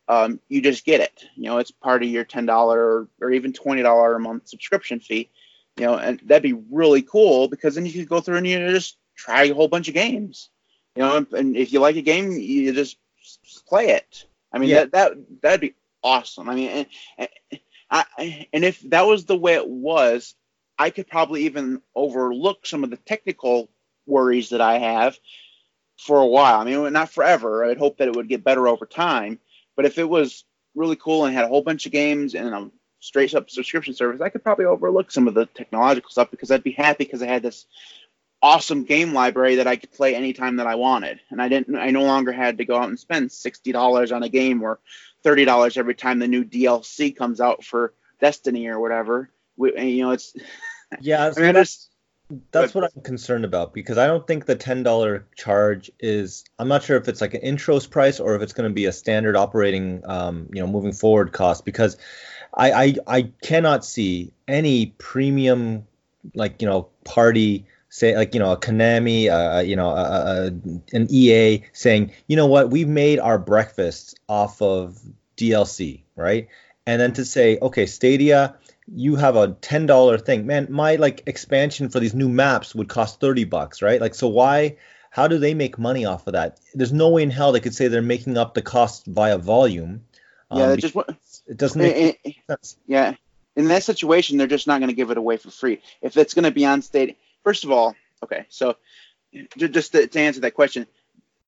[0.08, 1.26] Um, you just get it.
[1.36, 4.48] You know, it's part of your ten dollar or, or even twenty dollar a month
[4.48, 5.30] subscription fee.
[5.78, 8.70] You know, and that'd be really cool because then you could go through and you
[8.70, 10.50] just try a whole bunch of games.
[10.96, 12.98] You know, and, and if you like a game, you just
[13.68, 14.26] play it.
[14.54, 14.86] I mean, Yeah.
[14.86, 16.50] that that that'd be awesome.
[16.50, 17.30] I mean, and, and,
[17.90, 20.36] I, and if that was the way it was,
[20.78, 23.70] I could probably even overlook some of the technical
[24.06, 25.18] worries that I have
[25.98, 26.60] for a while.
[26.60, 27.66] I mean, not forever.
[27.66, 29.40] I'd hope that it would get better over time.
[29.76, 30.44] But if it was
[30.76, 34.22] really cool and had a whole bunch of games and a straight up subscription service,
[34.22, 37.28] I could probably overlook some of the technological stuff because I'd be happy because I
[37.28, 37.66] had this
[38.42, 41.76] awesome game library that I could play anytime that I wanted, and I didn't.
[41.76, 44.80] I no longer had to go out and spend sixty dollars on a game or
[45.24, 49.30] thirty dollars every time the new DLC comes out for Destiny or whatever.
[49.58, 50.34] We, you know, it's
[51.02, 51.32] yeah.
[51.36, 51.90] I mean, that's
[52.52, 56.44] that's what I'm concerned about because I don't think the ten dollar charge is.
[56.58, 58.86] I'm not sure if it's like an intros price or if it's going to be
[58.86, 61.98] a standard operating, um, you know, moving forward cost because
[62.54, 65.88] I, I I cannot see any premium
[66.34, 70.52] like you know party say like you know a Konami, uh, you know a, a,
[70.94, 75.00] an EA saying, you know what, we've made our breakfast off of
[75.38, 76.48] DLC, right?
[76.86, 78.56] And then to say, okay, Stadia,
[78.94, 80.68] you have a ten dollar thing, man.
[80.70, 84.00] My like expansion for these new maps would cost thirty bucks, right?
[84.00, 84.78] Like, so why?
[85.10, 86.60] How do they make money off of that?
[86.74, 90.04] There's no way in hell they could say they're making up the cost via volume.
[90.52, 90.96] Yeah, um, it just
[91.48, 92.78] it doesn't make it, it, sense.
[92.86, 93.16] Yeah,
[93.56, 95.82] in that situation, they're just not going to give it away for free.
[96.02, 98.76] If it's going to be on Stadia, first of all, okay, so
[99.58, 100.86] just to, to, answer that question,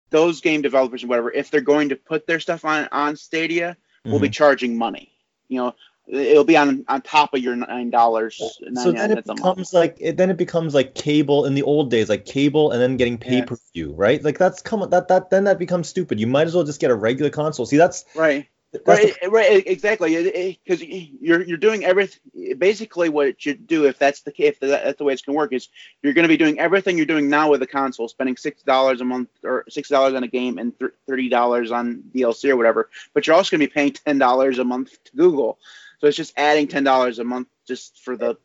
[0.10, 3.72] those game developers and whatever, if they're going to put their stuff on on Stadia,
[3.76, 4.12] mm-hmm.
[4.12, 5.12] will be charging money.
[5.50, 5.76] You know,
[6.08, 8.38] it'll be on on top of your nine dollars.
[8.38, 12.10] So then it becomes like it, then it becomes like cable in the old days,
[12.10, 14.24] like cable and then getting pay per view, right?
[14.24, 16.20] Like that's come that that then that becomes stupid.
[16.20, 17.66] You might as well just get a regular console.
[17.66, 18.48] See, that's right.
[18.86, 20.58] Right, the, right, exactly.
[20.64, 22.58] Because you're you're doing everything.
[22.58, 25.38] Basically, what you should do, if that's the if that's the way it's going to
[25.38, 25.70] work, is
[26.04, 29.00] you're going to be doing everything you're doing now with the console, spending six dollars
[29.00, 30.74] a month or six dollars on a game and
[31.08, 32.90] thirty dollars on DLC or whatever.
[33.14, 35.60] But you're also going to be paying ten dollars a month to Google.
[36.00, 38.38] So it's just adding ten dollars a month just for the.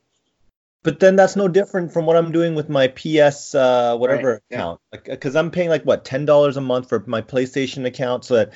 [0.82, 4.42] But then that's no different from what I'm doing with my PS uh, whatever right,
[4.50, 4.98] account, yeah.
[4.98, 8.36] like because I'm paying like what ten dollars a month for my PlayStation account, so
[8.36, 8.52] that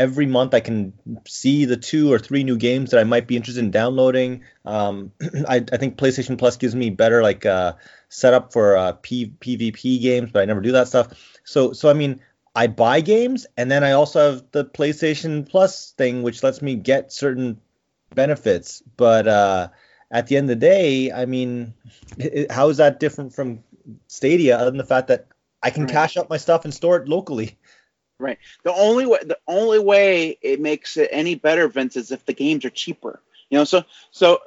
[0.00, 0.94] every month I can
[1.26, 4.44] see the two or three new games that I might be interested in downloading.
[4.64, 5.12] Um,
[5.48, 7.74] I, I, think PlayStation Plus gives me better like uh,
[8.08, 11.08] setup for uh, P, PvP games, but I never do that stuff.
[11.44, 12.20] So so I mean
[12.54, 16.76] I buy games and then I also have the PlayStation Plus thing, which lets me
[16.76, 17.60] get certain
[18.14, 18.82] benefits.
[18.96, 19.68] But uh,
[20.10, 21.74] at the end of the day, I mean,
[22.18, 23.64] it, how is that different from
[24.08, 25.26] Stadia other than the fact that
[25.62, 25.92] I can right.
[25.92, 27.58] cache up my stuff and store it locally?
[28.18, 28.38] Right.
[28.64, 32.34] The only way the only way it makes it any better, Vince, is if the
[32.34, 33.22] games are cheaper.
[33.48, 34.40] You know, so so.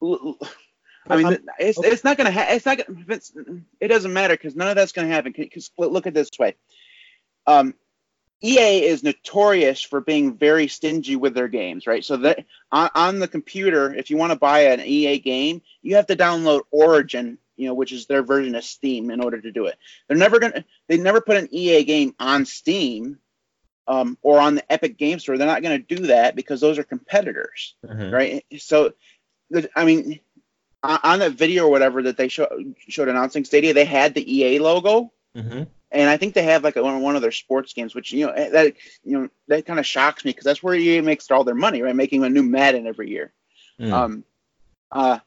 [0.00, 1.88] I mean, it's, okay.
[1.88, 3.32] it's not gonna ha- it's not gonna Vince,
[3.80, 5.32] it doesn't matter because none of that's gonna happen.
[5.36, 6.54] Because look at this way,
[7.48, 7.74] um,
[8.42, 12.04] EA is notorious for being very stingy with their games, right?
[12.04, 15.96] So that on, on the computer, if you want to buy an EA game, you
[15.96, 19.52] have to download Origin you know, which is their version of Steam, in order to
[19.52, 19.78] do it.
[20.08, 23.18] They're never gonna, they never put an EA game on Steam
[23.86, 25.38] um, or on the Epic Game Store.
[25.38, 28.12] They're not gonna do that because those are competitors, mm-hmm.
[28.12, 28.44] right?
[28.58, 28.94] So,
[29.76, 30.20] I mean,
[30.82, 32.48] on that video or whatever that they show,
[32.88, 35.12] showed announcing Stadia, they had the EA logo.
[35.36, 35.64] Mm-hmm.
[35.92, 38.32] And I think they have like a, one of their sports games, which you know
[38.34, 38.74] that
[39.04, 41.82] you know that kind of shocks me because that's where EA makes all their money,
[41.82, 41.94] right?
[41.94, 43.32] Making a new Madden every year.
[43.78, 43.92] Mm.
[43.92, 44.24] Um,
[44.90, 45.18] uh,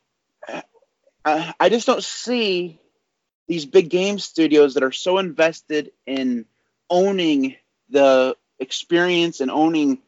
[1.25, 2.80] I, just don't see
[3.47, 6.45] these big game studios that are so invested in
[6.89, 7.56] owning
[7.89, 9.99] the experience and owning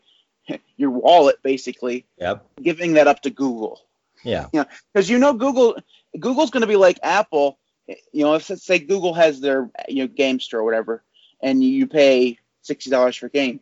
[0.77, 2.45] your wallet basically yep.
[2.61, 3.81] giving that up to google
[4.23, 5.75] yeah you know because you know google
[6.17, 10.07] google's going to be like apple you know if say google has their you know
[10.07, 11.03] game store or whatever
[11.41, 13.59] and you pay $60 for a game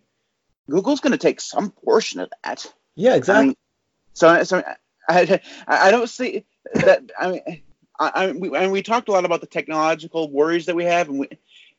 [0.70, 3.56] google's going to take some portion of that yeah exactly I mean,
[4.14, 4.64] so so
[5.08, 7.62] I, I don't see that I mean,
[8.00, 11.10] I, I we, and we talked a lot about the technological worries that we have,
[11.10, 11.30] and we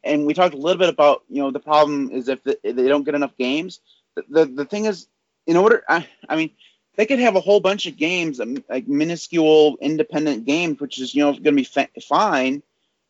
[0.04, 2.76] and we talked a little bit about you know the problem is if, the, if
[2.76, 3.80] they don't get enough games.
[4.14, 5.08] The, the, the thing is,
[5.46, 6.50] in order, I, I mean,
[6.96, 11.14] they could have a whole bunch of games, um, like minuscule independent games, which is
[11.14, 12.62] you know going to be fa- fine,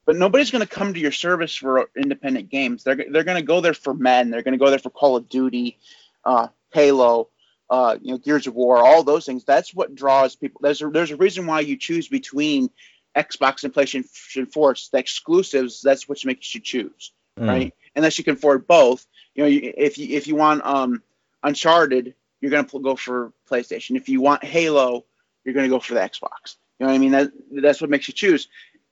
[0.05, 2.85] but nobody's going to come to your service for independent games.
[2.85, 4.31] They're they're going to go there for men.
[4.31, 5.79] They're going to go there for Call of Duty,
[6.25, 7.29] uh, Halo,
[7.71, 9.45] uh, you know, Gears of War, all those things.
[9.45, 10.61] That's what draws people.
[10.63, 12.71] There's a, there's a reason why you choose between
[13.17, 14.71] Xbox and PlayStation 4.
[14.73, 15.81] It's the exclusives.
[15.81, 17.49] That's what makes you choose, mm.
[17.49, 17.75] right?
[17.95, 19.07] Unless you can afford both.
[19.35, 21.03] You know, if you if you want um,
[21.43, 22.15] Uncharted,
[22.47, 23.97] you're gonna go for PlayStation.
[23.97, 25.05] If you want Halo,
[25.45, 26.57] you're gonna go for the Xbox.
[26.79, 27.13] You know what I mean?
[27.13, 28.49] That that's what makes you choose.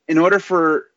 [0.08, 0.90] In order for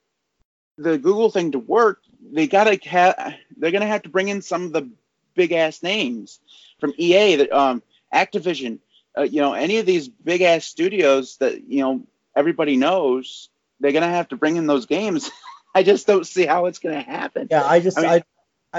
[0.77, 2.01] the Google thing to work,
[2.31, 4.89] they gotta have they're gonna have to bring in some of the
[5.35, 6.39] big ass names
[6.79, 7.83] from EA, that um,
[8.13, 8.79] Activision,
[9.17, 13.49] uh, you know, any of these big ass studios that you know everybody knows,
[13.79, 15.29] they're gonna have to bring in those games.
[15.75, 17.49] I just don't see how it's gonna happen.
[17.51, 18.23] Yeah, I just I, mean, I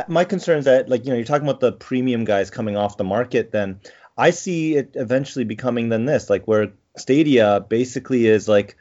[0.09, 2.97] my concern is that like you know you're talking about the premium guys coming off
[2.97, 3.53] the market.
[3.53, 3.80] Then
[4.16, 8.76] I see it eventually becoming then this, like where Stadia basically is like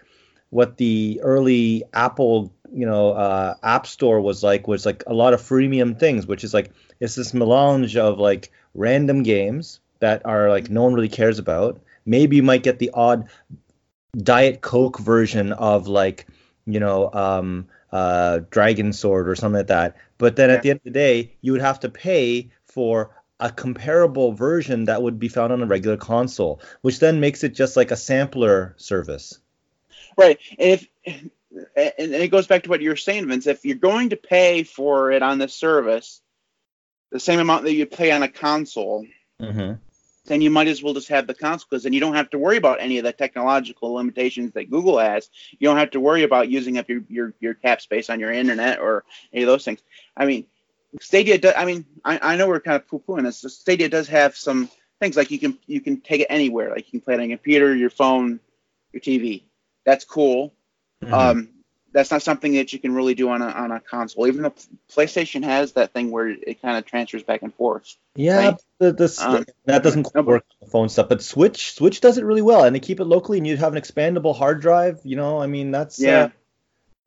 [0.49, 5.34] what the early Apple, you know, uh, App Store was like, was like a lot
[5.34, 10.49] of freemium things, which is like it's this melange of like random games that are
[10.49, 11.80] like no one really cares about.
[12.05, 13.30] Maybe you might get the odd
[14.16, 16.28] Diet Coke version of like,
[16.66, 19.97] you know, um, uh, Dragon Sword or something like that.
[20.18, 23.51] But then at the end of the day, you would have to pay for a
[23.51, 27.78] comparable version that would be found on a regular console, which then makes it just
[27.78, 29.39] like a sampler service.
[30.18, 30.39] Right.
[30.57, 30.88] And if
[31.76, 33.47] and it goes back to what you were saying, Vince.
[33.47, 36.22] If you're going to pay for it on the service,
[37.11, 39.05] the same amount that you pay on a console,
[39.41, 39.74] mm-hmm.
[40.28, 42.57] Then you might as well just have the because then you don't have to worry
[42.57, 45.30] about any of the technological limitations that Google has.
[45.59, 48.32] You don't have to worry about using up your your, your cap space on your
[48.32, 49.82] internet or any of those things.
[50.15, 50.45] I mean,
[51.01, 51.38] Stadia.
[51.38, 53.45] Does, I mean, I, I know we're kind of poo-pooing this.
[53.53, 54.69] Stadia does have some
[54.99, 56.69] things like you can you can take it anywhere.
[56.69, 58.39] Like you can play it on your computer, your phone,
[58.91, 59.43] your TV.
[59.86, 60.53] That's cool.
[61.03, 61.13] Mm-hmm.
[61.13, 61.49] Um,
[61.97, 64.27] that's not something that you can really do on a on a console.
[64.27, 64.53] Even though
[64.93, 67.95] PlayStation has that thing where it kind of transfers back and forth.
[68.15, 71.09] Yeah, the, the, um, that doesn't work on the phone stuff.
[71.09, 73.73] But Switch Switch does it really well, and they keep it locally, and you have
[73.75, 74.99] an expandable hard drive.
[75.05, 76.25] You know, I mean that's yeah.
[76.25, 76.29] Uh,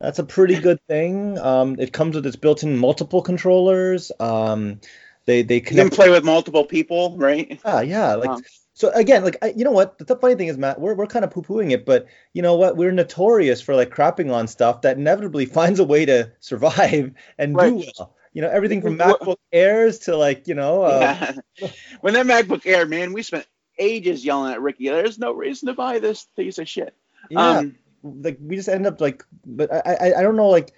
[0.01, 1.37] that's a pretty good thing.
[1.37, 4.11] Um, it comes with its built-in multiple controllers.
[4.19, 4.81] Um,
[5.25, 5.85] they they connect.
[5.85, 7.61] You can play with multiple people, right?
[7.63, 8.15] Ah, yeah.
[8.15, 8.43] Like um,
[8.81, 9.99] so again, like I, you know what?
[9.99, 12.75] The funny thing is, Matt, we're we're kind of poo-pooing it, but you know what?
[12.75, 17.55] We're notorious for like crapping on stuff that inevitably finds a way to survive and
[17.55, 17.69] right.
[17.69, 18.15] do well.
[18.33, 20.81] You know, everything from MacBook Airs to like you know.
[20.81, 21.69] Uh, yeah.
[22.01, 23.45] when that MacBook Air, man, we spent
[23.77, 24.89] ages yelling at Ricky.
[24.89, 26.95] There's no reason to buy this piece of shit.
[27.29, 27.59] Yeah.
[27.59, 30.73] Um, like we just end up like, but I I, I don't know like,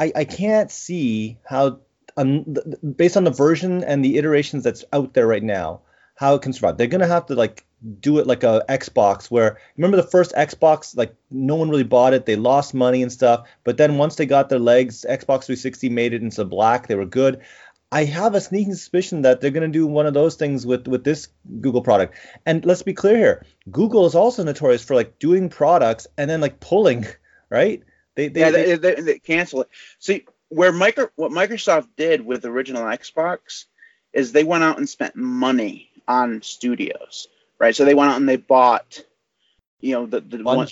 [0.00, 1.78] I I can't see how
[2.16, 2.56] um,
[2.96, 5.82] based on the version and the iterations that's out there right now
[6.16, 6.76] how it can survive.
[6.76, 7.64] They're gonna have to like
[8.00, 12.14] do it like a Xbox where remember the first Xbox like no one really bought
[12.14, 12.26] it.
[12.26, 16.12] They lost money and stuff, but then once they got their legs, Xbox 360 made
[16.12, 16.88] it into black.
[16.88, 17.42] They were good.
[17.92, 20.88] I have a sneaking suspicion that they're going to do one of those things with
[20.88, 21.28] with this
[21.60, 22.16] Google product.
[22.44, 26.40] And let's be clear here, Google is also notorious for like doing products and then
[26.40, 27.06] like pulling,
[27.50, 27.82] right?
[28.16, 29.68] They, they yeah, they, they, they cancel it.
[29.98, 33.66] See where micro what Microsoft did with the original Xbox
[34.12, 37.28] is they went out and spent money on studios,
[37.58, 37.74] right?
[37.74, 39.02] So they went out and they bought,
[39.80, 40.68] you know, the the one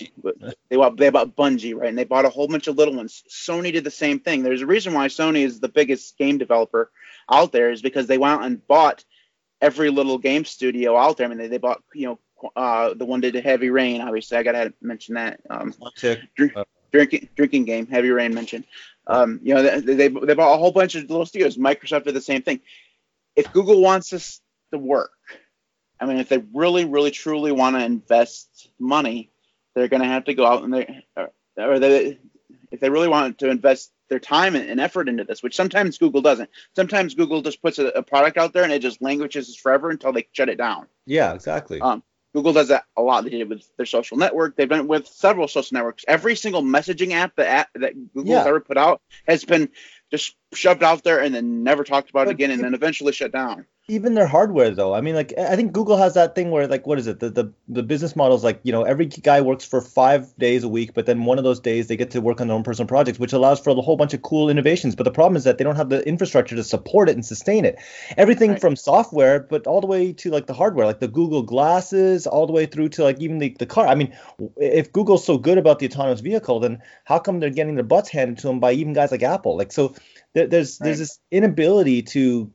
[0.68, 1.89] they bought they bought Bungie, right?
[1.89, 3.22] And they bought a whole bunch of little ones.
[3.28, 4.43] Sony did the same thing.
[4.43, 6.91] There's a reason why Sony is the biggest game developer
[7.30, 9.05] out there is because they went out and bought
[9.61, 11.26] every little game studio out there.
[11.26, 14.01] I mean, they, they bought, you know, uh, the one that did Heavy Rain.
[14.01, 15.41] Obviously, I gotta mention that.
[15.49, 15.74] Um,
[16.37, 16.55] drink,
[16.93, 18.64] drinking drinking game, Heavy Rain mentioned.
[19.07, 21.57] Um, you know, they, they, they bought a whole bunch of little studios.
[21.57, 22.61] Microsoft did the same thing.
[23.37, 24.41] If Google wants us
[24.75, 25.12] to work,
[26.01, 29.31] I mean, if they really, really, truly want to invest money,
[29.75, 31.05] they're going to have to go out and they,
[31.57, 32.18] or they,
[32.70, 36.20] if they really want to invest their time and effort into this, which sometimes Google
[36.20, 36.51] doesn't.
[36.77, 40.12] Sometimes Google just puts a, a product out there and it just languishes forever until
[40.12, 40.87] they shut it down.
[41.07, 41.81] Yeah, exactly.
[41.81, 42.03] Um,
[42.35, 43.25] Google does that a lot.
[43.25, 44.57] They did it with their social network.
[44.57, 46.05] They've done it with several social networks.
[46.07, 48.45] Every single messaging app that app, that Google's yeah.
[48.45, 49.70] ever put out has been
[50.11, 53.12] just shoved out there and then never talked about but it again, and then eventually
[53.12, 54.95] shut down even their hardware though.
[54.95, 57.20] I mean like i think google has that thing where like what is it?
[57.20, 60.64] The, the the business model is like you know every guy works for five days
[60.64, 62.62] a week but then one of those days they get to work on their own
[62.62, 64.95] personal projects which allows for a whole bunch of cool innovations.
[64.97, 67.64] But the problem is that they don't have the infrastructure to support it and sustain
[67.64, 67.78] it.
[68.16, 68.61] Everything right.
[68.61, 72.47] from software but all the way to like the hardware like the google glasses all
[72.47, 73.87] the way through to like even the, the car.
[73.87, 74.16] I mean
[74.57, 78.09] if google's so good about the autonomous vehicle then how come they're getting their butts
[78.09, 79.59] handed to them by even guys like apple?
[79.59, 79.95] Like so
[80.32, 80.87] there's right.
[80.87, 82.51] there's this inability to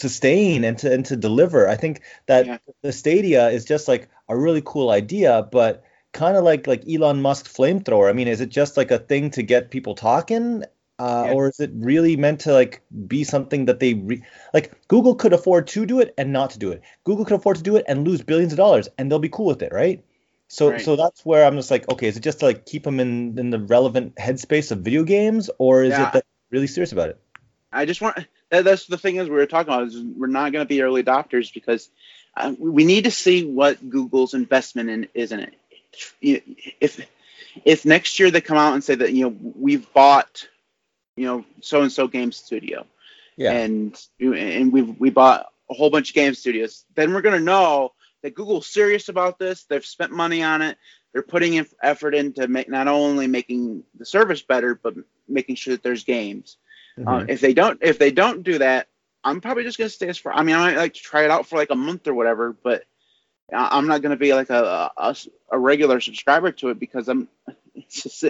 [0.00, 1.68] sustain and to and to deliver.
[1.68, 2.58] I think that yeah.
[2.82, 7.22] the Stadia is just like a really cool idea, but kind of like like Elon
[7.22, 8.08] Musk flamethrower.
[8.08, 10.64] I mean, is it just like a thing to get people talking?
[10.98, 11.32] Uh, yeah.
[11.32, 14.22] or is it really meant to like be something that they re-
[14.52, 17.56] like google could afford to do it and not to do it google could afford
[17.56, 20.04] to do it and lose billions of dollars and they'll be cool with it right
[20.48, 20.82] so right.
[20.82, 23.38] so that's where i'm just like okay is it just to like keep them in
[23.38, 26.08] in the relevant headspace of video games or is yeah.
[26.08, 27.18] it that really serious about it
[27.72, 28.18] i just want
[28.50, 31.02] that's the thing is we were talking about is we're not going to be early
[31.02, 31.88] adopters because
[32.36, 35.54] uh, we need to see what Google's investment in is in it.
[36.20, 37.06] If
[37.64, 40.48] if next year they come out and say that you know we've bought
[41.16, 42.86] you know so and so game studio,
[43.36, 47.38] yeah, and and we've we bought a whole bunch of game studios, then we're going
[47.38, 47.92] to know
[48.22, 49.64] that Google's serious about this.
[49.64, 50.76] They've spent money on it.
[51.12, 54.94] They're putting in effort into make not only making the service better, but
[55.28, 56.56] making sure that there's games.
[56.98, 57.08] Mm-hmm.
[57.08, 58.88] Uh, if they don't, if they don't do that,
[59.24, 60.32] I'm probably just gonna stay as far.
[60.32, 62.52] I mean, I might like to try it out for like a month or whatever,
[62.62, 62.84] but
[63.52, 65.16] I- I'm not gonna be like a a,
[65.50, 67.28] a regular subscriber to it because I'm
[67.74, 68.24] it's just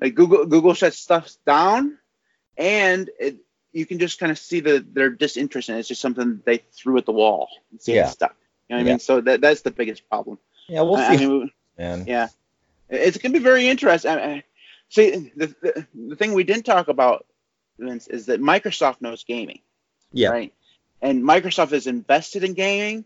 [0.00, 1.98] like Google Google shuts stuff down,
[2.56, 3.36] and it,
[3.72, 5.80] you can just kind of see the their disinterest in it.
[5.80, 8.08] It's just something they threw at the wall and see Yeah.
[8.08, 8.34] it stuck.
[8.68, 8.98] You know what I mean?
[8.98, 10.38] So that that's the biggest problem.
[10.68, 12.04] Yeah, we'll I- I see, mean, man.
[12.06, 12.28] yeah,
[12.88, 14.10] it's gonna be very interesting.
[14.10, 14.44] I, I,
[14.88, 17.26] see, the, the the thing we didn't talk about,
[17.78, 19.60] Vince, is that Microsoft knows gaming,
[20.12, 20.30] Yeah.
[20.30, 20.54] right?
[21.00, 23.04] And Microsoft is invested in gaming,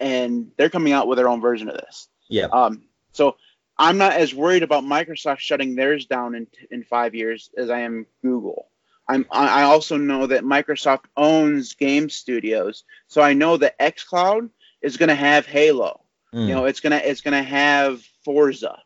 [0.00, 2.08] and they're coming out with their own version of this.
[2.28, 2.46] Yeah.
[2.46, 3.36] Um, so
[3.76, 7.80] I'm not as worried about Microsoft shutting theirs down in in five years as I
[7.80, 8.68] am Google.
[9.10, 14.50] I'm, I also know that Microsoft owns game studios, so I know that XCloud
[14.82, 16.02] is going to have Halo.
[16.34, 16.48] Mm.
[16.48, 18.82] You know, it's gonna it's gonna have Forza.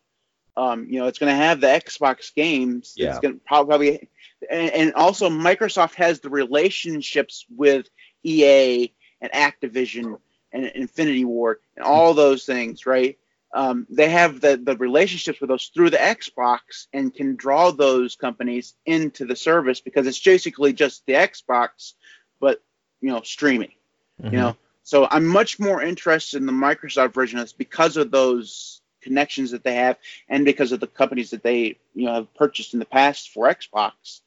[0.57, 2.95] Um, you know, it's gonna have the Xbox games.
[2.97, 3.11] Yeah.
[3.11, 4.09] It's gonna probably
[4.51, 7.87] and, and also Microsoft has the relationships with
[8.25, 10.19] EA and Activision
[10.53, 13.19] and Infinity Ward and all those things, right?
[13.55, 18.17] Um, they have the, the relationships with those through the Xbox and can draw those
[18.17, 21.93] companies into the service because it's basically just the Xbox,
[22.41, 22.63] but
[23.01, 23.73] you know, streaming
[24.21, 24.33] Mhm.
[24.33, 28.11] you know so i'm much more interested in the microsoft version of this because of
[28.11, 29.97] those connections that they have
[30.29, 33.49] and because of the companies that they you know have purchased in the past for
[33.49, 34.21] xbox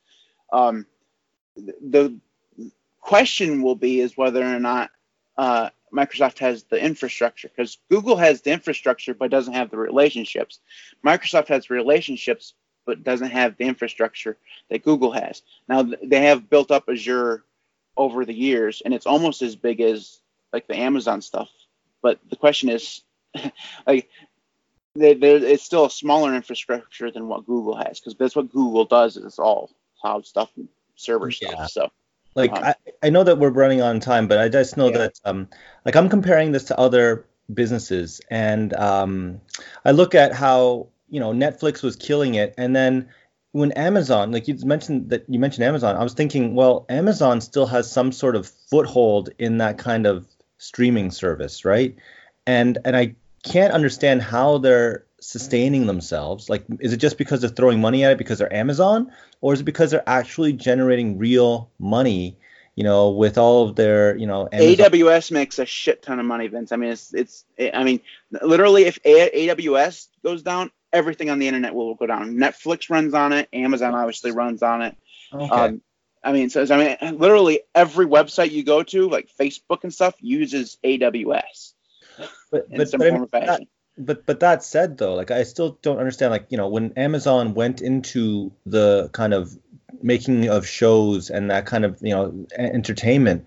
[0.51, 0.85] um,
[1.55, 2.17] the
[2.99, 4.89] question will be is whether or not
[5.37, 10.59] uh, microsoft has the infrastructure because google has the infrastructure but doesn't have the relationships
[11.05, 12.53] microsoft has relationships
[12.85, 14.37] but doesn't have the infrastructure
[14.69, 17.43] that google has now they have built up azure
[17.97, 20.19] over the years, and it's almost as big as
[20.53, 21.49] like the Amazon stuff.
[22.01, 23.01] But the question is,
[23.87, 24.09] like,
[24.95, 28.85] they, they, it's still a smaller infrastructure than what Google has because that's what Google
[28.85, 29.69] does is it's all
[29.99, 31.49] cloud stuff and server Yeah.
[31.49, 31.69] stuff.
[31.69, 31.91] So
[32.35, 34.97] like Um, I, I know that we're running on time but i just know Yeah.
[34.97, 35.47] that um
[35.85, 39.41] like i'm comparing this to other businesses and um
[39.85, 43.09] i look at how you know netflix was killing it and then
[43.51, 47.65] when amazon like you mentioned that you mentioned amazon i was thinking well amazon still
[47.65, 50.27] has some sort of foothold in that kind of
[50.57, 51.95] streaming service right
[52.45, 53.15] and and i
[53.45, 58.11] can't understand how they're sustaining themselves like is it just because they're throwing money at
[58.11, 62.37] it because they're amazon or is it because they're actually generating real money
[62.75, 66.25] you know with all of their you know Amazon- AWS makes a shit ton of
[66.25, 66.73] money, Vince.
[66.73, 67.45] I mean, it's it's.
[67.73, 68.01] I mean,
[68.41, 72.35] literally, if a- AWS goes down, everything on the internet will go down.
[72.35, 73.47] Netflix runs on it.
[73.53, 74.97] Amazon obviously runs on it.
[75.33, 75.47] okay.
[75.49, 75.81] Um,
[76.21, 80.15] I mean, so I mean, literally every website you go to, like Facebook and stuff,
[80.19, 81.74] uses AWS
[82.17, 83.47] but, but, but, I form mean, or fashion.
[83.47, 83.61] that,
[83.97, 87.53] but but that said though like i still don't understand like you know when amazon
[87.53, 89.57] went into the kind of
[90.01, 93.45] making of shows and that kind of you know entertainment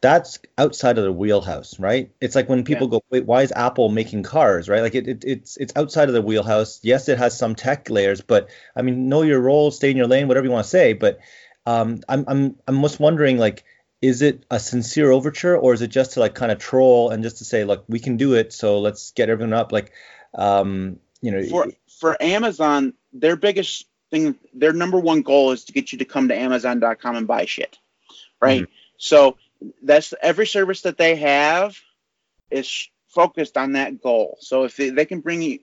[0.00, 2.10] that's outside of the wheelhouse right?
[2.20, 4.68] It's like when people go wait why is apple making cars?
[4.68, 4.80] Right?
[4.80, 6.80] Like it, it it's it's outside of the wheelhouse.
[6.82, 10.06] Yes it has some tech layers but i mean know your role stay in your
[10.06, 11.20] lane whatever you want to say but
[11.66, 13.64] um i'm i'm i'm just wondering like
[14.02, 17.22] is it a sincere overture or is it just to like kind of troll and
[17.22, 19.92] just to say look we can do it so let's get everyone up like
[20.34, 21.66] um you know for
[22.00, 26.28] for Amazon, their biggest thing, their number one goal is to get you to come
[26.28, 27.78] to Amazon.com and buy shit,
[28.40, 28.66] right?
[28.96, 29.36] So
[29.82, 31.76] that's every service that they have
[32.50, 34.38] is focused on that goal.
[34.40, 35.58] So if they, they can bring you,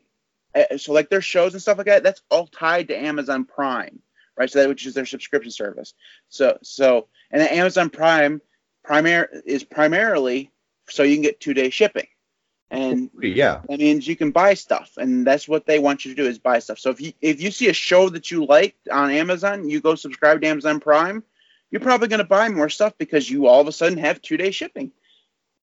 [0.54, 4.00] uh, so like their shows and stuff like that, that's all tied to Amazon Prime,
[4.38, 4.50] right?
[4.50, 5.94] So that which is their subscription service.
[6.30, 8.42] So so and Amazon Prime
[8.84, 10.52] primary is primarily
[10.90, 12.08] so you can get two day shipping.
[12.70, 16.22] And yeah that means you can buy stuff, and that's what they want you to
[16.22, 16.80] do is buy stuff.
[16.80, 19.96] So if you if you see a show that you like on Amazon, you go
[19.96, 21.24] subscribe to Amazon Prime,
[21.72, 24.38] you're probably going to buy more stuff because you all of a sudden have two
[24.38, 24.92] day shipping.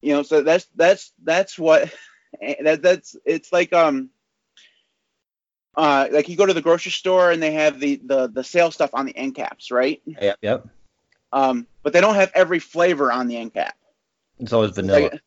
[0.00, 1.92] You know, so that's that's that's what
[2.62, 4.10] that that's it's like um
[5.76, 8.70] uh like you go to the grocery store and they have the the the sale
[8.70, 10.02] stuff on the end caps, right?
[10.20, 10.66] yep yep
[11.32, 13.76] Um, but they don't have every flavor on the end cap.
[14.38, 15.20] it's always vanilla Like,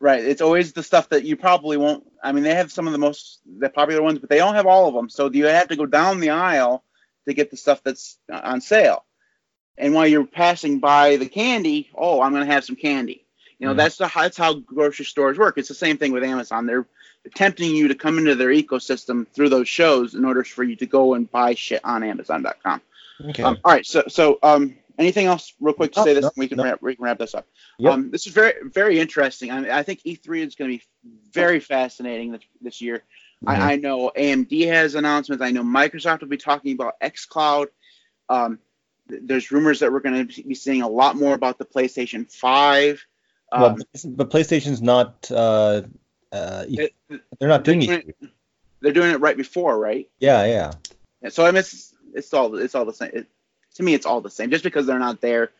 [0.00, 0.24] right.
[0.24, 2.04] It's always the stuff that you probably won't.
[2.22, 4.66] I mean, they have some of the most the popular ones, but they don't have
[4.66, 5.08] all of them.
[5.08, 6.84] So you have to go down the aisle
[7.26, 9.04] to get the stuff that's on sale.
[9.76, 13.24] And while you're passing by the candy, oh, I'm going to have some candy.
[13.58, 13.76] You know, Mhm.
[13.76, 15.58] that's the that's how grocery stores work.
[15.58, 16.66] It's the same thing with Amazon.
[16.66, 16.86] They're
[17.34, 20.86] tempting you to come into their ecosystem through those shows in order for you to
[20.86, 22.80] go and buy shit on Amazon.com.
[23.28, 26.24] okay Um, all right, so so um, anything else, real quick to No, say this,
[26.24, 26.64] no, we can no.
[26.64, 27.46] wrap, we can wrap this up.
[27.78, 27.92] Yep.
[27.92, 29.50] Um, this is very very interesting.
[29.50, 30.84] I, mean, I think E3 is going to be
[31.32, 33.02] very fascinating this, this year.
[33.44, 33.48] Mhm.
[33.50, 35.42] I, I know AMD has announcements.
[35.42, 37.66] I know Microsoft will be talking about XCloud.
[38.28, 38.58] Um,
[39.06, 43.04] there's rumors that we're going to be seeing a lot more about the PlayStation 5.
[43.50, 45.30] Um, well, but PlayStation's not.
[45.30, 45.82] Uh,
[46.32, 46.94] uh, it-
[47.38, 48.16] they're not doing they're it.
[48.80, 50.08] they're doing it right before, right?
[50.20, 50.72] Yeah, yeah.
[51.22, 51.94] Yeah, so I miss.
[52.14, 53.10] it's, all it's all the same.
[53.12, 53.26] It,
[53.74, 54.50] to me, it's all the same.
[54.50, 55.50] Just because they're not there,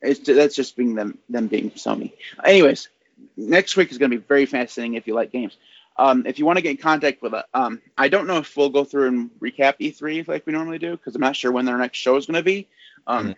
[0.00, 2.12] it's that's just being them them being Sony.
[2.44, 2.88] Anyways,
[3.36, 5.56] next week is going to be very fascinating if you like games.
[5.96, 8.56] Um, if you want to get in contact with us, um, I don't know if
[8.56, 11.66] we'll go through and recap E3 like we normally do because I'm not sure when
[11.66, 12.66] their next show is going to be.
[13.06, 13.34] Um, Mhm.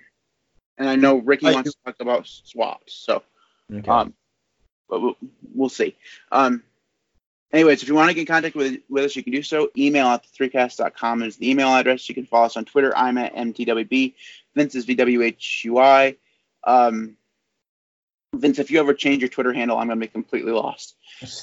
[0.78, 3.22] And I know Ricky I wants to talk about SWAT, so
[3.72, 3.88] Okay.
[3.88, 4.12] um,
[4.89, 5.16] but we'll,
[5.55, 5.97] we'll see.
[6.30, 6.62] Um,
[7.53, 9.70] anyways, if you want to get in contact with, with us, you can do so.
[9.76, 12.09] Email at the3cast.com is the email address.
[12.09, 12.97] You can follow us on Twitter.
[12.97, 14.14] I'm at MTWB.
[14.55, 16.16] Vince is VWHUI.
[16.64, 17.16] Um,
[18.35, 20.97] Vince, if you ever change your Twitter handle, I'm going to be completely lost.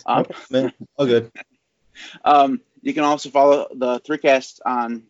[0.06, 0.74] um, man.
[0.98, 1.32] All good.
[2.24, 5.04] Um, you can also follow the 3cast on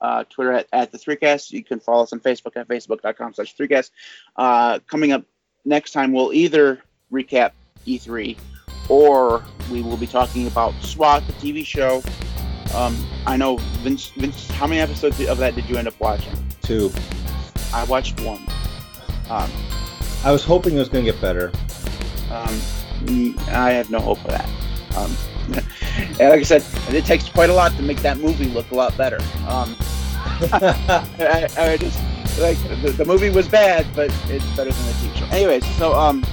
[0.00, 1.52] uh, Twitter at, at the 3cast.
[1.52, 3.90] You can follow us on Facebook at facebook.com slash 3cast.
[4.34, 5.24] Uh, coming up
[5.64, 7.52] next time, we'll either recap
[7.86, 8.36] E3
[8.88, 12.02] or we will be talking about SWAT, the TV show.
[12.74, 16.32] Um, I know, Vince, Vince, how many episodes of that did you end up watching?
[16.62, 16.90] Two.
[17.72, 18.42] I watched one.
[19.30, 19.50] Um,
[20.24, 21.52] I was hoping it was gonna get better.
[22.30, 22.60] um,
[23.48, 24.48] I have no hope for that.
[24.96, 25.16] Um,
[26.20, 26.64] and like I said,
[26.94, 29.18] it takes quite a lot to make that movie look a lot better.
[29.48, 29.76] Um,
[30.52, 31.98] I, I just
[32.38, 35.26] like the, the movie was bad, but it's better than the TV show.
[35.26, 36.24] Anyways, so um,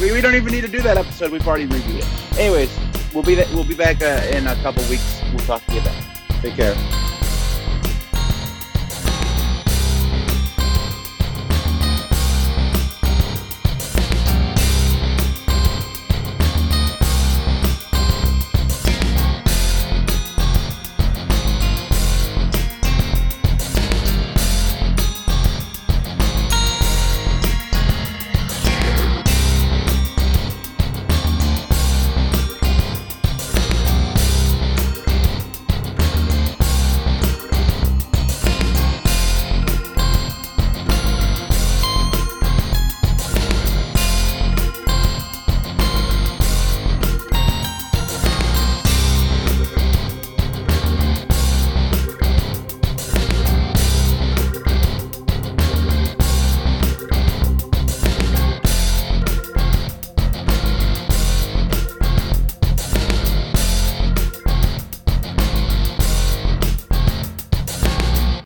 [0.00, 1.30] we, we don't even need to do that episode.
[1.30, 2.38] We've already reviewed it.
[2.38, 2.76] Anyways,
[3.12, 5.22] we'll be we'll be back uh, in a couple weeks.
[5.30, 6.04] We'll talk to you then.
[6.42, 7.03] Take care.